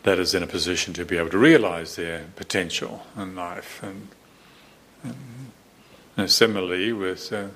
that 0.04 0.20
is 0.20 0.32
in 0.32 0.44
a 0.44 0.46
position 0.46 0.94
to 0.94 1.04
be 1.04 1.16
able 1.16 1.30
to 1.30 1.38
realize 1.38 1.96
their 1.96 2.26
potential 2.36 3.04
in 3.16 3.34
life. 3.34 3.82
And, 3.82 4.08
and, 5.02 5.16
and 6.16 6.30
similarly, 6.30 6.92
with 6.92 7.32
uh, 7.32 7.48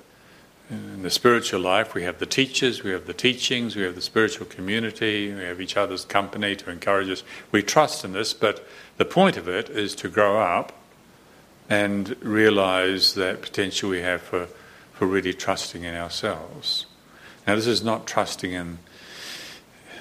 in 0.69 1.03
the 1.03 1.09
spiritual 1.09 1.59
life, 1.59 1.93
we 1.93 2.03
have 2.03 2.19
the 2.19 2.25
teachers, 2.25 2.83
we 2.83 2.91
have 2.91 3.05
the 3.05 3.13
teachings, 3.13 3.75
we 3.75 3.83
have 3.83 3.95
the 3.95 4.01
spiritual 4.01 4.45
community, 4.45 5.33
we 5.33 5.43
have 5.43 5.59
each 5.59 5.77
other's 5.77 6.05
company 6.05 6.55
to 6.55 6.69
encourage 6.69 7.09
us. 7.09 7.23
We 7.51 7.61
trust 7.61 8.05
in 8.05 8.13
this, 8.13 8.33
but 8.33 8.65
the 8.97 9.05
point 9.05 9.37
of 9.37 9.47
it 9.47 9.69
is 9.69 9.95
to 9.95 10.09
grow 10.09 10.39
up 10.39 10.71
and 11.69 12.15
realize 12.21 13.15
that 13.15 13.41
potential 13.41 13.89
we 13.89 14.01
have 14.01 14.21
for, 14.21 14.47
for 14.93 15.05
really 15.05 15.33
trusting 15.33 15.83
in 15.83 15.95
ourselves. 15.95 16.85
Now, 17.45 17.55
this 17.55 17.67
is 17.67 17.83
not 17.83 18.07
trusting 18.07 18.53
in 18.53 18.79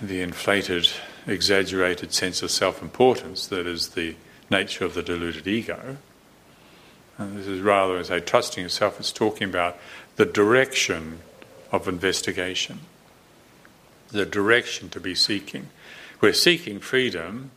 the 0.00 0.20
inflated, 0.20 0.88
exaggerated 1.26 2.12
sense 2.12 2.42
of 2.42 2.50
self 2.50 2.82
importance 2.82 3.46
that 3.48 3.66
is 3.66 3.90
the 3.90 4.16
nature 4.50 4.84
of 4.84 4.94
the 4.94 5.02
deluded 5.02 5.46
ego. 5.46 5.96
And 7.18 7.36
this 7.36 7.46
is 7.46 7.60
rather, 7.60 7.98
as 7.98 8.10
I 8.10 8.18
say, 8.18 8.24
trusting 8.24 8.62
yourself, 8.62 8.98
it's 8.98 9.12
talking 9.12 9.48
about 9.48 9.76
the 10.16 10.26
direction 10.26 11.20
of 11.70 11.88
investigation, 11.88 12.80
the 14.10 14.26
direction 14.26 14.88
to 14.90 15.00
be 15.00 15.14
seeking. 15.14 15.68
We're 16.20 16.32
seeking 16.32 16.80
freedom. 16.80 17.50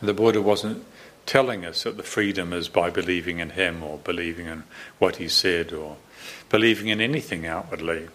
The 0.00 0.14
Buddha 0.14 0.42
wasn't 0.42 0.84
telling 1.24 1.64
us 1.64 1.82
that 1.82 1.96
the 1.96 2.02
freedom 2.02 2.52
is 2.52 2.68
by 2.68 2.90
believing 2.90 3.38
in 3.38 3.50
him 3.50 3.82
or 3.82 3.98
believing 3.98 4.46
in 4.46 4.62
what 4.98 5.16
he 5.16 5.28
said 5.28 5.72
or 5.72 5.96
believing 6.48 6.88
in 6.88 7.00
anything 7.00 7.46
outwardly. 7.46 8.08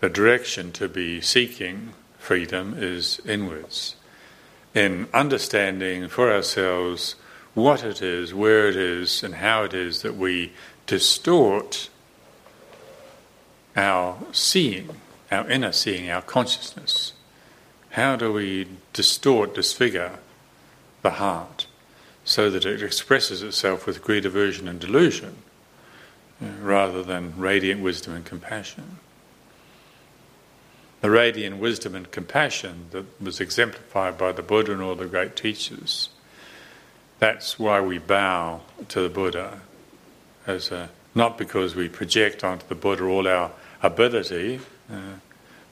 The 0.00 0.08
direction 0.08 0.72
to 0.72 0.88
be 0.88 1.20
seeking 1.20 1.94
freedom 2.18 2.74
is 2.76 3.20
inwards, 3.24 3.94
in 4.74 5.08
understanding 5.14 6.08
for 6.08 6.32
ourselves 6.32 7.14
what 7.54 7.84
it 7.84 8.00
is, 8.00 8.32
where 8.32 8.68
it 8.68 8.76
is, 8.76 9.22
and 9.22 9.36
how 9.36 9.64
it 9.64 9.74
is 9.74 10.02
that 10.02 10.16
we 10.16 10.52
distort 10.86 11.90
our 13.76 14.18
seeing, 14.32 14.88
our 15.30 15.48
inner 15.50 15.72
seeing, 15.72 16.10
our 16.10 16.22
consciousness. 16.22 17.12
How 17.90 18.16
do 18.16 18.32
we 18.32 18.68
distort, 18.92 19.54
disfigure 19.54 20.18
the 21.02 21.12
heart 21.12 21.66
so 22.24 22.48
that 22.50 22.64
it 22.64 22.82
expresses 22.82 23.42
itself 23.42 23.86
with 23.86 24.02
greed, 24.02 24.24
aversion, 24.24 24.68
and 24.68 24.80
delusion 24.80 25.36
uh, 26.40 26.46
rather 26.62 27.02
than 27.02 27.34
radiant 27.36 27.82
wisdom 27.82 28.14
and 28.14 28.24
compassion? 28.24 28.98
The 31.02 31.10
radiant 31.10 31.58
wisdom 31.58 31.94
and 31.94 32.10
compassion 32.10 32.86
that 32.92 33.20
was 33.20 33.40
exemplified 33.40 34.16
by 34.16 34.32
the 34.32 34.42
Buddha 34.42 34.72
and 34.72 34.80
all 34.80 34.94
the 34.94 35.06
great 35.06 35.34
teachers. 35.34 36.08
That's 37.22 37.56
why 37.56 37.80
we 37.80 37.98
bow 37.98 38.62
to 38.88 39.00
the 39.00 39.08
Buddha 39.08 39.60
as 40.44 40.72
a, 40.72 40.90
not 41.14 41.38
because 41.38 41.76
we 41.76 41.88
project 41.88 42.42
onto 42.42 42.66
the 42.66 42.74
Buddha 42.74 43.04
all 43.04 43.28
our 43.28 43.52
ability, 43.80 44.58
uh, 44.90 45.20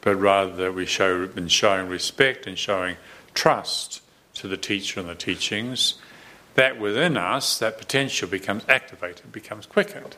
but 0.00 0.14
rather 0.14 0.54
that 0.54 0.74
we 0.76 0.86
show 0.86 1.28
in 1.34 1.48
showing 1.48 1.88
respect 1.88 2.46
and 2.46 2.56
showing 2.56 2.98
trust 3.34 4.00
to 4.34 4.46
the 4.46 4.56
teacher 4.56 5.00
and 5.00 5.08
the 5.08 5.16
teachings, 5.16 5.94
that 6.54 6.78
within 6.78 7.16
us, 7.16 7.58
that 7.58 7.78
potential 7.78 8.28
becomes 8.28 8.62
activated, 8.68 9.32
becomes 9.32 9.66
quickened. 9.66 10.14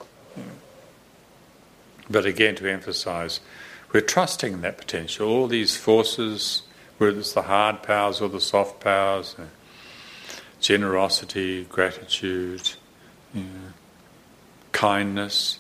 But 2.11 2.27
again, 2.27 2.57
to 2.57 2.71
emphasize, 2.71 3.41
we're 3.91 4.03
trusting 4.03 4.61
that 4.61 4.77
potential. 4.77 5.31
All 5.31 5.47
these 5.47 5.79
forces, 5.79 6.61
whether 6.99 7.21
it's 7.21 7.33
the 7.33 7.41
hard 7.41 7.83
powers 7.83 8.21
or 8.21 8.29
the 8.29 8.39
soft 8.39 8.81
powers, 8.81 9.35
uh, 9.39 9.45
generosity, 10.63 11.65
gratitude, 11.65 12.73
kindness, 14.71 15.59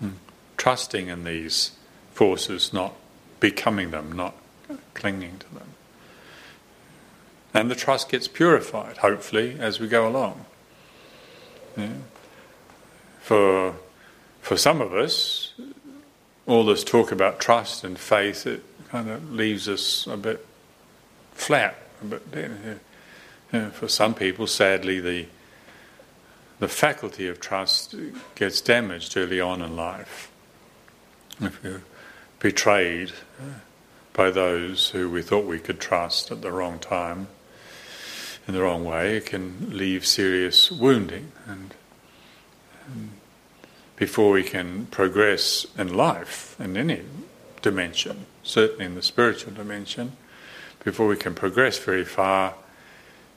hmm. 0.00 0.10
trusting 0.56 1.08
in 1.08 1.24
these 1.24 1.70
forces, 2.12 2.72
not 2.72 2.94
becoming 3.40 3.92
them, 3.92 4.12
not 4.12 4.34
clinging 4.92 5.38
to 5.38 5.54
them. 5.54 5.68
And 7.54 7.70
the 7.70 7.76
trust 7.76 8.08
gets 8.08 8.26
purified, 8.26 8.98
hopefully, 8.98 9.56
as 9.60 9.78
we 9.78 9.86
go 9.86 10.08
along. 10.08 10.44
Yeah. 11.76 11.88
For, 13.20 13.76
for 14.42 14.56
some 14.56 14.80
of 14.80 14.92
us, 14.92 15.54
all 16.46 16.64
this 16.64 16.82
talk 16.82 17.12
about 17.12 17.38
trust 17.38 17.84
and 17.84 17.96
faith, 17.96 18.46
it 18.46 18.64
kind 18.88 19.08
of 19.08 19.32
leaves 19.32 19.68
us 19.68 20.08
a 20.08 20.16
bit 20.16 20.44
flat. 21.34 21.78
A 22.02 22.06
bit, 22.06 22.22
you 22.34 22.80
know, 23.54 23.70
for 23.70 23.88
some 23.88 24.14
people, 24.14 24.46
sadly, 24.46 25.00
the 25.00 25.26
the 26.60 26.68
faculty 26.68 27.26
of 27.26 27.40
trust 27.40 27.94
gets 28.34 28.60
damaged 28.60 29.16
early 29.16 29.40
on 29.40 29.60
in 29.60 29.76
life. 29.76 30.30
If 31.40 31.60
you're 31.64 31.82
betrayed 32.38 33.10
uh, 33.40 33.58
by 34.12 34.30
those 34.30 34.90
who 34.90 35.10
we 35.10 35.22
thought 35.22 35.46
we 35.46 35.58
could 35.58 35.80
trust 35.80 36.30
at 36.30 36.42
the 36.42 36.52
wrong 36.52 36.78
time, 36.78 37.26
in 38.46 38.54
the 38.54 38.62
wrong 38.62 38.84
way, 38.84 39.16
it 39.16 39.26
can 39.26 39.76
leave 39.76 40.06
serious 40.06 40.70
wounding. 40.70 41.32
And, 41.46 41.74
and 42.86 43.10
before 43.96 44.30
we 44.30 44.44
can 44.44 44.86
progress 44.86 45.66
in 45.76 45.94
life, 45.94 46.54
in 46.60 46.76
any 46.76 47.02
dimension, 47.62 48.26
certainly 48.42 48.84
in 48.84 48.94
the 48.94 49.02
spiritual 49.02 49.52
dimension, 49.52 50.12
before 50.84 51.08
we 51.08 51.16
can 51.16 51.34
progress 51.34 51.78
very 51.78 52.04
far, 52.04 52.54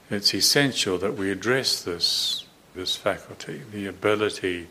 it's 0.10 0.34
essential 0.34 0.98
that 1.00 1.16
we 1.16 1.32
address 1.32 1.82
this, 1.84 2.46
this 2.76 2.96
faculty, 2.96 3.62
the 3.72 3.86
ability 3.86 4.68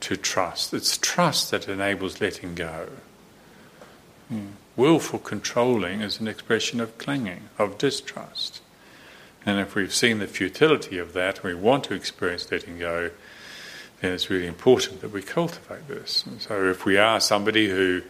to 0.00 0.16
trust. 0.16 0.72
It's 0.72 0.96
trust 0.96 1.50
that 1.50 1.68
enables 1.68 2.20
letting 2.20 2.54
go. 2.54 2.88
Hmm. 4.28 4.48
Willful 4.76 5.18
controlling 5.18 6.02
is 6.02 6.20
an 6.20 6.28
expression 6.28 6.80
of 6.80 6.96
clinging, 6.98 7.48
of 7.58 7.78
distrust. 7.78 8.60
And 9.44 9.58
if 9.58 9.74
we've 9.74 9.94
seen 9.94 10.18
the 10.18 10.26
futility 10.26 10.98
of 10.98 11.14
that 11.14 11.42
and 11.42 11.44
we 11.44 11.54
want 11.54 11.84
to 11.84 11.94
experience 11.94 12.50
letting 12.50 12.78
go, 12.78 13.10
then 14.00 14.12
it's 14.12 14.30
really 14.30 14.46
important 14.46 15.00
that 15.00 15.10
we 15.10 15.22
cultivate 15.22 15.88
this. 15.88 16.24
And 16.26 16.40
so 16.40 16.70
if 16.70 16.84
we 16.84 16.96
are 16.96 17.20
somebody 17.20 17.68
who 17.68 18.02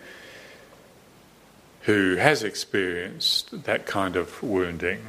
who 1.83 2.17
has 2.17 2.43
experienced 2.43 3.65
that 3.65 3.87
kind 3.87 4.15
of 4.15 4.43
wounding, 4.43 5.01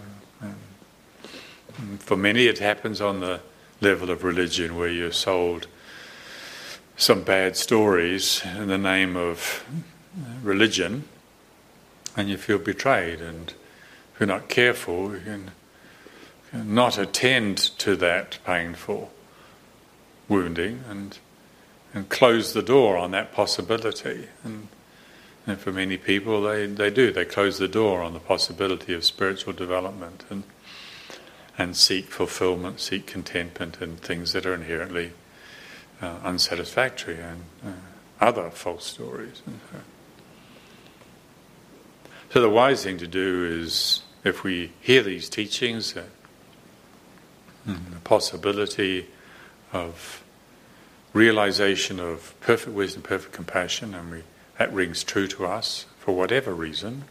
for 1.99 2.17
many 2.17 2.47
it 2.47 2.59
happens 2.59 3.01
on 3.01 3.19
the 3.19 3.39
level 3.81 4.09
of 4.09 4.23
religion 4.23 4.75
where 4.75 4.89
you're 4.89 5.11
sold 5.11 5.67
some 6.97 7.23
bad 7.23 7.55
stories 7.55 8.43
in 8.57 8.67
the 8.67 8.77
name 8.77 9.15
of 9.15 9.65
religion 10.43 11.03
and 12.17 12.29
you 12.29 12.37
feel 12.37 12.57
betrayed 12.57 13.21
and 13.21 13.53
if 14.13 14.19
you're 14.19 14.27
not 14.27 14.49
careful 14.49 15.13
you 15.13 15.21
can 15.21 15.51
not 16.53 16.97
attend 16.97 17.57
to 17.57 17.95
that 17.95 18.39
painful 18.43 19.11
wounding 20.27 20.83
and 20.89 21.19
and 21.93 22.09
close 22.09 22.53
the 22.53 22.61
door 22.61 22.97
on 22.97 23.11
that 23.11 23.31
possibility. 23.31 24.27
And, 24.43 24.67
and, 25.47 25.59
for 25.59 25.71
many 25.71 25.97
people, 25.97 26.41
they, 26.41 26.65
they 26.67 26.89
do. 26.89 27.11
They 27.11 27.25
close 27.25 27.57
the 27.57 27.67
door 27.67 28.01
on 28.01 28.13
the 28.13 28.19
possibility 28.19 28.93
of 28.93 29.03
spiritual 29.03 29.53
development 29.53 30.23
and 30.29 30.43
and 31.59 31.75
seek 31.75 32.05
fulfillment, 32.05 32.79
seek 32.79 33.05
contentment 33.05 33.81
in 33.81 33.97
things 33.97 34.31
that 34.31 34.45
are 34.45 34.53
inherently 34.53 35.11
uh, 36.01 36.15
unsatisfactory 36.23 37.19
and 37.19 37.43
uh, 37.63 37.71
other 38.21 38.49
false 38.49 38.85
stories. 38.85 39.41
So. 42.29 42.41
the 42.41 42.49
wise 42.49 42.85
thing 42.85 42.97
to 42.99 43.07
do 43.07 43.45
is, 43.45 44.03
if 44.23 44.41
we 44.41 44.71
hear 44.79 45.03
these 45.03 45.27
teachings, 45.27 45.97
uh, 45.97 46.03
the 47.65 47.99
possibility 48.05 49.07
of 49.73 50.23
realization 51.11 51.99
of 51.99 52.33
perfect 52.39 52.73
wisdom, 52.73 53.01
perfect 53.01 53.33
compassion, 53.33 53.93
and 53.93 54.11
we, 54.11 54.23
that 54.57 54.71
rings 54.71 55.03
true 55.03 55.27
to 55.27 55.45
us 55.45 55.85
for 55.99 56.15
whatever 56.15 56.53
reason. 56.53 57.03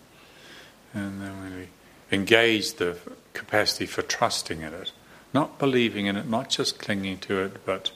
And 0.95 1.21
then 1.21 1.55
we 1.55 1.69
engage 2.11 2.75
the 2.75 2.97
capacity 3.35 3.87
for 3.87 4.03
trusting 4.03 4.62
in 4.62 4.73
it, 4.75 4.92
not 5.33 5.59
believing 5.59 6.07
in 6.07 6.16
it, 6.16 6.29
not 6.29 6.51
just 6.51 6.79
clinging 6.79 7.18
to 7.18 7.40
it, 7.42 7.64
but 7.64 7.90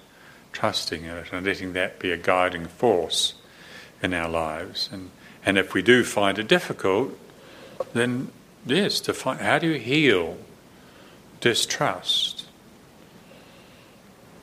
trusting 0.53 1.05
in 1.05 1.16
it 1.16 1.33
and 1.33 1.46
letting 1.46 1.72
that 1.72 1.98
be 1.98 2.11
a 2.11 2.16
guiding 2.16 2.66
force 2.66 3.35
in 4.03 4.12
our 4.12 4.29
lives. 4.29 4.88
And, 4.92 5.11
and 5.44 5.59
if 5.59 5.75
we 5.75 5.83
do 5.83 6.05
find 6.05 6.38
it 6.38 6.48
difficult, 6.48 7.18
then 7.94 8.31
yes, 8.66 9.01
to 9.01 9.14
find 9.14 9.40
how 9.40 9.59
do 9.59 9.68
you 9.68 9.79
heal 9.79 10.37
distrust? 11.40 12.46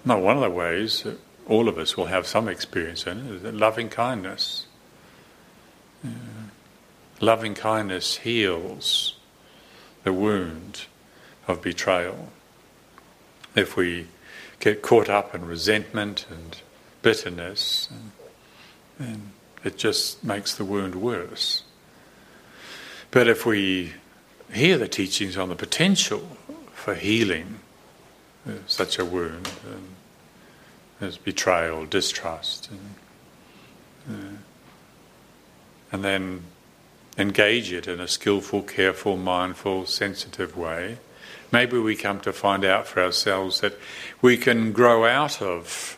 Now, 0.04 0.20
one 0.20 0.38
of 0.38 0.42
the 0.42 0.50
ways 0.50 1.04
that 1.04 1.20
all 1.48 1.68
of 1.68 1.78
us 1.78 1.98
will 1.98 2.06
have 2.06 2.26
some 2.26 2.48
experience 2.48 3.06
in 3.06 3.20
it 3.20 3.46
is 3.46 3.54
loving 3.54 3.90
kindness. 3.90 4.66
Yeah. 6.04 6.12
Loving 7.20 7.54
kindness 7.54 8.18
heals 8.18 9.19
the 10.04 10.14
wound 10.14 10.86
of 11.48 11.62
betrayal. 11.62 12.30
If 13.56 13.76
we 13.76 14.08
get 14.60 14.82
caught 14.82 15.10
up 15.10 15.34
in 15.34 15.46
resentment 15.46 16.26
and 16.30 16.62
bitterness, 17.02 17.90
then 19.00 19.32
it 19.64 19.78
just 19.78 20.24
makes 20.24 20.54
the 20.56 20.66
wound 20.66 20.96
worse. 20.96 21.64
But 23.12 23.28
if 23.28 23.46
we 23.46 23.94
hear 24.52 24.78
the 24.78 24.88
teachings 24.88 25.38
on 25.38 25.50
the 25.50 25.56
potential 25.56 26.38
for 26.74 26.94
healing 26.94 27.60
such 28.68 29.00
a 29.00 29.06
wound. 29.06 29.50
And 29.66 29.88
there's 31.00 31.18
betrayal, 31.18 31.86
distrust, 31.86 32.70
and, 32.72 32.96
uh, 34.10 34.38
and 35.92 36.04
then 36.04 36.44
engage 37.20 37.72
it 37.74 37.88
in 37.88 38.00
a 38.00 38.08
skillful, 38.08 38.64
careful, 38.64 39.18
mindful, 39.18 39.86
sensitive 39.86 40.56
way. 40.58 40.98
Maybe 41.52 41.78
we 41.78 41.96
come 41.96 42.20
to 42.22 42.32
find 42.32 42.64
out 42.64 42.88
for 42.88 43.04
ourselves 43.04 43.62
that 43.62 43.78
we 44.22 44.38
can 44.38 44.72
grow 44.72 45.06
out 45.06 45.42
of 45.42 45.98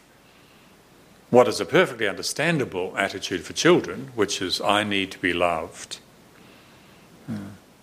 what 1.30 1.48
is 1.48 1.60
a 1.62 1.66
perfectly 1.66 2.08
understandable 2.08 2.94
attitude 2.98 3.44
for 3.44 3.54
children, 3.54 4.12
which 4.16 4.42
is 4.42 4.60
I 4.62 4.84
need 4.84 5.12
to 5.12 5.20
be 5.20 5.34
loved, 5.34 6.00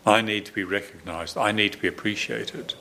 I 0.05 0.21
need 0.21 0.45
to 0.47 0.53
be 0.53 0.65
recognized, 0.65 1.37
I 1.37 1.53
need 1.53 1.73
to 1.73 1.79
be 1.79 1.89
appreciated. 1.89 2.75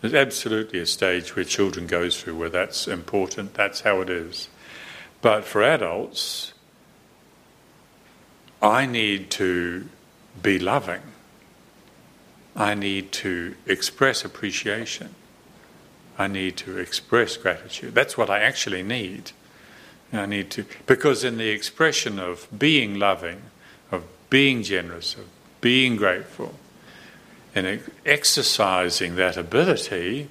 There's 0.00 0.14
absolutely 0.14 0.80
a 0.80 0.86
stage 0.86 1.34
where 1.34 1.44
children 1.44 1.86
go 1.86 2.10
through 2.10 2.36
where 2.36 2.50
that's 2.50 2.86
important, 2.86 3.54
that's 3.54 3.80
how 3.80 4.00
it 4.02 4.10
is. 4.10 4.48
But 5.22 5.44
for 5.44 5.62
adults, 5.62 6.52
I 8.62 8.86
need 8.86 9.30
to 9.32 9.88
be 10.42 10.58
loving. 10.58 11.02
I 12.54 12.74
need 12.74 13.12
to 13.12 13.54
express 13.66 14.24
appreciation. 14.24 15.14
I 16.18 16.26
need 16.26 16.56
to 16.58 16.78
express 16.78 17.36
gratitude. 17.36 17.94
That's 17.94 18.16
what 18.16 18.30
I 18.30 18.40
actually 18.40 18.82
need. 18.82 19.32
I 20.12 20.24
need 20.24 20.50
to, 20.52 20.64
because 20.86 21.24
in 21.24 21.36
the 21.36 21.48
expression 21.50 22.18
of 22.18 22.46
being 22.56 22.98
loving, 22.98 23.42
of 23.90 24.04
being 24.30 24.62
generous, 24.62 25.14
of 25.14 25.26
being 25.60 25.96
grateful, 25.96 26.54
and 27.54 27.80
exercising 28.04 29.16
that 29.16 29.36
ability, 29.36 30.28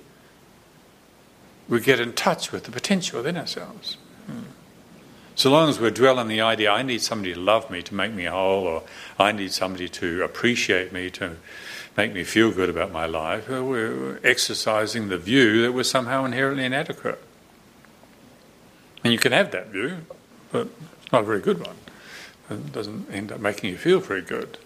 we 1.67 1.79
get 1.81 1.99
in 1.99 2.13
touch 2.13 2.51
with 2.51 2.63
the 2.63 2.71
potential 2.71 3.17
within 3.17 3.37
ourselves. 3.37 3.97
Hmm. 4.27 4.39
So 5.35 5.51
long 5.51 5.69
as 5.69 5.79
we're 5.79 5.91
dwelling 5.91 6.29
the 6.29 6.41
idea, 6.41 6.71
I 6.71 6.81
need 6.81 7.01
somebody 7.01 7.33
to 7.33 7.39
love 7.39 7.69
me 7.69 7.83
to 7.83 7.93
make 7.93 8.13
me 8.13 8.23
whole, 8.23 8.65
or 8.65 8.83
I 9.19 9.33
need 9.33 9.51
somebody 9.51 9.89
to 9.89 10.23
appreciate 10.23 10.93
me 10.93 11.09
to 11.11 11.35
make 11.97 12.13
me 12.13 12.23
feel 12.23 12.51
good 12.51 12.69
about 12.69 12.91
my 12.91 13.05
life, 13.05 13.49
uh, 13.49 13.63
we're 13.63 14.19
exercising 14.23 15.09
the 15.09 15.17
view 15.17 15.61
that 15.61 15.73
we're 15.73 15.83
somehow 15.83 16.25
inherently 16.25 16.65
inadequate. 16.65 17.21
And 19.03 19.13
you 19.13 19.19
can 19.19 19.31
have 19.31 19.51
that 19.51 19.67
view, 19.67 19.97
but 20.51 20.67
it's 21.01 21.11
not 21.11 21.23
a 21.23 21.25
very 21.25 21.41
good 21.41 21.65
one. 21.65 21.75
It 22.49 22.71
doesn't 22.71 23.11
end 23.11 23.31
up 23.31 23.39
making 23.39 23.69
you 23.69 23.77
feel 23.77 23.99
very 23.99 24.21
good 24.21 24.57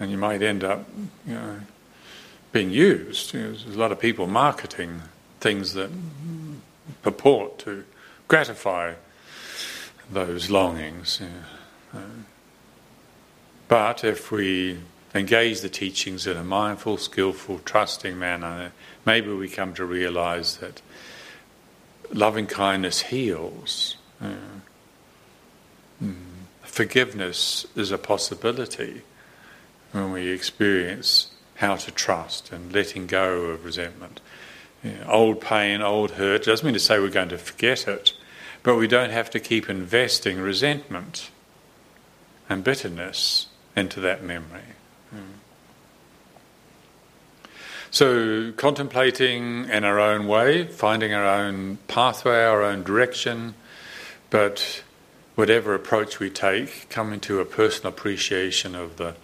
and 0.00 0.10
you 0.10 0.16
might 0.16 0.42
end 0.42 0.64
up, 0.64 0.88
you 1.26 1.34
know, 1.34 1.60
being 2.52 2.70
used. 2.70 3.34
You 3.34 3.40
know, 3.40 3.46
there's 3.48 3.66
a 3.66 3.78
lot 3.78 3.92
of 3.92 4.00
people 4.00 4.26
marketing 4.26 5.02
things 5.40 5.74
that 5.74 5.90
purport 7.02 7.58
to 7.60 7.84
gratify 8.26 8.94
those 10.10 10.50
longings. 10.50 11.20
Know. 11.92 12.00
But 13.68 14.04
if 14.04 14.30
we 14.30 14.78
engage 15.14 15.60
the 15.60 15.68
teachings 15.68 16.26
in 16.26 16.36
a 16.36 16.44
mindful, 16.44 16.96
skillful, 16.96 17.60
trusting 17.64 18.18
manner, 18.18 18.72
maybe 19.04 19.32
we 19.32 19.48
come 19.48 19.74
to 19.74 19.84
realize 19.84 20.58
that 20.58 20.82
loving 22.12 22.46
kindness 22.46 23.02
heals. 23.02 23.96
Yeah. 24.20 24.34
Mm. 26.02 26.14
Forgiveness 26.62 27.66
is 27.76 27.90
a 27.90 27.98
possibility 27.98 29.02
when 29.92 30.12
we 30.12 30.28
experience 30.28 31.30
how 31.56 31.76
to 31.76 31.90
trust 31.90 32.52
and 32.52 32.72
letting 32.72 33.06
go 33.06 33.42
of 33.46 33.64
resentment. 33.64 34.20
old 35.06 35.40
pain, 35.40 35.82
old 35.82 36.12
hurt 36.12 36.44
doesn't 36.44 36.64
mean 36.64 36.74
to 36.74 36.80
say 36.80 36.98
we're 36.98 37.10
going 37.10 37.28
to 37.28 37.38
forget 37.38 37.86
it, 37.86 38.14
but 38.62 38.76
we 38.76 38.86
don't 38.86 39.10
have 39.10 39.30
to 39.30 39.40
keep 39.40 39.70
investing 39.70 40.38
resentment 40.38 41.30
and 42.48 42.62
bitterness 42.64 43.46
into 43.76 44.00
that 44.00 44.22
memory. 44.22 44.74
Mm. 45.14 45.40
So, 47.90 48.52
contemplating 48.52 49.68
in 49.68 49.84
our 49.84 49.98
own 49.98 50.28
way, 50.28 50.64
finding 50.66 51.12
our 51.12 51.26
own 51.26 51.78
pathway, 51.88 52.44
our 52.44 52.62
own 52.62 52.84
direction, 52.84 53.54
but 54.30 54.82
whatever 55.34 55.74
approach 55.74 56.20
we 56.20 56.30
take, 56.30 56.88
coming 56.88 57.18
to 57.20 57.40
a 57.40 57.44
personal 57.44 57.92
appreciation 57.92 58.74
of 58.74 58.96
the, 58.96 59.16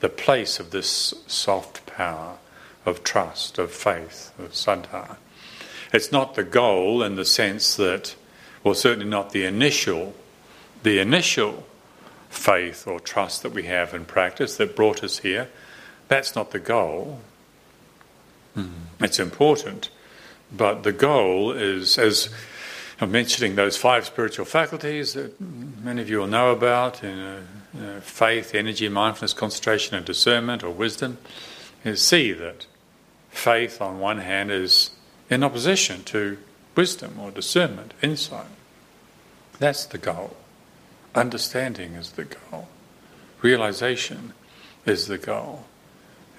the 0.00 0.08
place 0.08 0.58
of 0.58 0.70
this 0.70 1.14
soft 1.26 1.86
power 1.86 2.38
of 2.84 3.04
trust, 3.04 3.58
of 3.58 3.70
faith, 3.70 4.32
of 4.38 4.52
saddha. 4.52 5.16
It's 5.92 6.10
not 6.10 6.34
the 6.34 6.42
goal 6.42 7.02
in 7.02 7.16
the 7.16 7.24
sense 7.24 7.76
that, 7.76 8.16
well, 8.64 8.74
certainly 8.74 9.08
not 9.08 9.32
the 9.32 9.44
initial, 9.44 10.14
the 10.82 10.98
initial 10.98 11.66
faith 12.30 12.86
or 12.86 12.98
trust 13.00 13.42
that 13.42 13.52
we 13.52 13.64
have 13.64 13.92
in 13.92 14.04
practice 14.04 14.56
that 14.56 14.74
brought 14.74 15.04
us 15.04 15.18
here. 15.18 15.48
That's 16.08 16.34
not 16.34 16.50
the 16.50 16.58
goal. 16.58 17.20
Mm. 18.56 18.70
It's 19.00 19.18
important. 19.18 19.90
But 20.54 20.82
the 20.82 20.92
goal 20.92 21.52
is, 21.52 21.98
as 21.98 22.28
I'm 23.00 23.10
mentioning 23.10 23.56
those 23.56 23.76
five 23.76 24.06
spiritual 24.06 24.44
faculties 24.44 25.14
that 25.14 25.40
many 25.40 26.02
of 26.02 26.10
you 26.10 26.18
will 26.18 26.26
know 26.26 26.52
about 26.52 27.02
in 27.02 27.18
uh, 27.18 27.40
uh, 27.78 28.00
faith, 28.00 28.54
energy, 28.54 28.88
mindfulness, 28.88 29.32
concentration, 29.32 29.96
and 29.96 30.04
discernment 30.04 30.62
or 30.62 30.70
wisdom, 30.70 31.18
is 31.84 32.02
see 32.02 32.32
that 32.32 32.66
faith, 33.30 33.80
on 33.80 33.98
one 33.98 34.18
hand, 34.18 34.50
is 34.50 34.90
in 35.30 35.42
opposition 35.42 36.04
to 36.04 36.38
wisdom 36.74 37.18
or 37.20 37.30
discernment, 37.30 37.94
insight. 38.02 38.46
That's 39.58 39.84
the 39.84 39.98
goal. 39.98 40.36
Understanding 41.14 41.94
is 41.94 42.12
the 42.12 42.24
goal. 42.24 42.68
Realization 43.42 44.32
is 44.86 45.06
the 45.06 45.18
goal. 45.18 45.64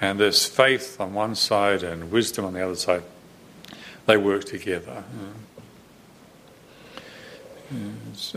And 0.01 0.19
there's 0.19 0.45
faith 0.45 0.99
on 0.99 1.13
one 1.13 1.35
side 1.35 1.83
and 1.83 2.11
wisdom 2.11 2.45
on 2.45 2.53
the 2.53 2.65
other 2.65 2.75
side. 2.75 3.03
They 4.05 4.17
work 4.17 4.43
together. 4.45 5.03
It's 8.11 8.35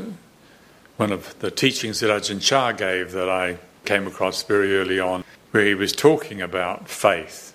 one 0.97 1.13
of 1.13 1.39
the 1.41 1.51
teachings 1.51 2.01
that 2.01 2.11
Ajahn 2.11 2.41
Chah 2.41 2.73
gave 2.73 3.13
that 3.13 3.29
I 3.29 3.59
came 3.85 4.07
across 4.07 4.43
very 4.43 4.77
early 4.77 5.01
on, 5.01 5.25
where 5.51 5.67
he 5.67 5.75
was 5.75 5.93
talking 5.93 6.41
about 6.41 6.89
faith. 6.89 7.55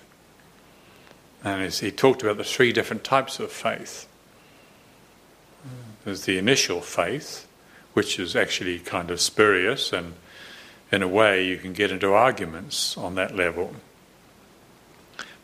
And 1.42 1.72
he 1.72 1.90
talked 1.90 2.22
about 2.22 2.36
the 2.36 2.44
three 2.44 2.72
different 2.72 3.02
types 3.04 3.40
of 3.40 3.50
faith. 3.50 4.06
There's 6.04 6.24
the 6.24 6.38
initial 6.38 6.80
faith, 6.80 7.46
which 7.92 8.18
is 8.18 8.34
actually 8.34 8.78
kind 8.80 9.10
of 9.10 9.20
spurious, 9.20 9.92
and 9.92 10.14
in 10.90 11.02
a 11.02 11.08
way 11.08 11.46
you 11.46 11.56
can 11.56 11.72
get 11.72 11.90
into 11.90 12.12
arguments 12.12 12.96
on 12.96 13.14
that 13.14 13.34
level. 13.34 13.74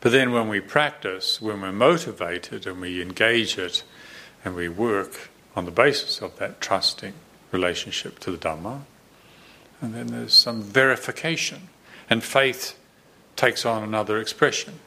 But 0.01 0.13
then 0.13 0.33
when 0.33 0.49
we 0.49 0.61
practice, 0.61 1.41
when 1.41 1.61
we're 1.61 1.73
motivated 1.73 2.67
and 2.67 2.81
we 2.81 3.03
engage 3.03 3.59
it 3.59 3.83
and 4.45 4.55
we 4.55 4.69
work 4.69 5.31
on 5.57 5.65
the 5.65 5.71
basis 5.71 6.21
of 6.21 6.37
that 6.39 6.61
trusting 6.61 7.15
relationship 7.51 8.19
to 8.21 8.31
the 8.31 8.37
Dhamma, 8.37 8.83
and 9.81 9.95
then 9.95 10.09
there's 10.09 10.35
some 10.35 10.63
verification, 10.63 11.69
and 12.11 12.23
faith 12.23 12.79
takes 13.37 13.65
on 13.65 13.83
another 13.83 14.21
expression. 14.21 14.81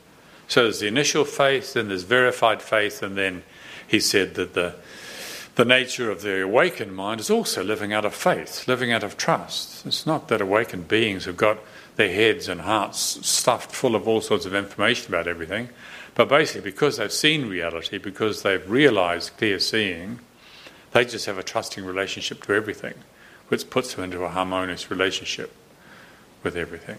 So 0.47 0.63
there's 0.63 0.79
the 0.79 0.87
initial 0.87 1.23
faith, 1.23 1.73
then 1.73 1.87
there's 1.87 2.03
verified 2.03 2.61
faith, 2.61 3.01
and 3.01 3.17
then 3.17 3.43
he 3.87 3.99
said 3.99 4.35
that 4.35 4.53
the 4.53 4.75
the 5.55 5.65
nature 5.65 6.09
of 6.09 6.21
the 6.21 6.43
awakened 6.43 6.95
mind 6.95 7.19
is 7.19 7.29
also 7.29 7.63
living 7.63 7.91
out 7.91 8.05
of 8.05 8.13
faith, 8.13 8.67
living 8.67 8.91
out 8.91 9.03
of 9.03 9.17
trust. 9.17 9.85
It's 9.85 10.05
not 10.05 10.27
that 10.29 10.41
awakened 10.41 10.87
beings 10.87 11.25
have 11.25 11.37
got 11.37 11.59
their 11.97 12.13
heads 12.13 12.47
and 12.47 12.61
hearts 12.61 13.25
stuffed 13.27 13.71
full 13.71 13.95
of 13.95 14.07
all 14.07 14.21
sorts 14.21 14.45
of 14.45 14.55
information 14.55 15.13
about 15.13 15.27
everything. 15.27 15.69
But 16.15 16.29
basically, 16.29 16.71
because 16.71 16.97
they've 16.97 17.11
seen 17.11 17.49
reality, 17.49 17.97
because 17.97 18.43
they've 18.43 18.69
realized 18.69 19.37
clear 19.37 19.59
seeing, 19.59 20.19
they 20.91 21.05
just 21.05 21.25
have 21.25 21.37
a 21.37 21.43
trusting 21.43 21.85
relationship 21.85 22.43
to 22.43 22.53
everything, 22.53 22.95
which 23.47 23.69
puts 23.69 23.93
them 23.93 24.03
into 24.03 24.23
a 24.23 24.29
harmonious 24.29 24.89
relationship 24.89 25.53
with 26.43 26.55
everything. 26.55 26.97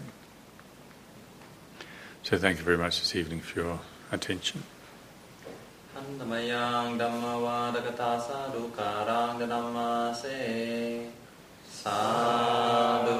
So, 2.23 2.37
thank 2.37 2.57
you 2.57 2.63
very 2.63 2.77
much 2.77 2.99
this 2.99 3.15
evening 3.15 3.41
for 3.41 3.59
your 3.59 3.79
attention. 4.11 4.63
Dhammayang 6.03 6.99
Dhammava 6.99 7.71
Dakatasa 7.71 8.51
Dukarang 8.51 9.39
Dhamma 9.39 10.13
Se 10.13 11.07
Sadu 11.65 13.13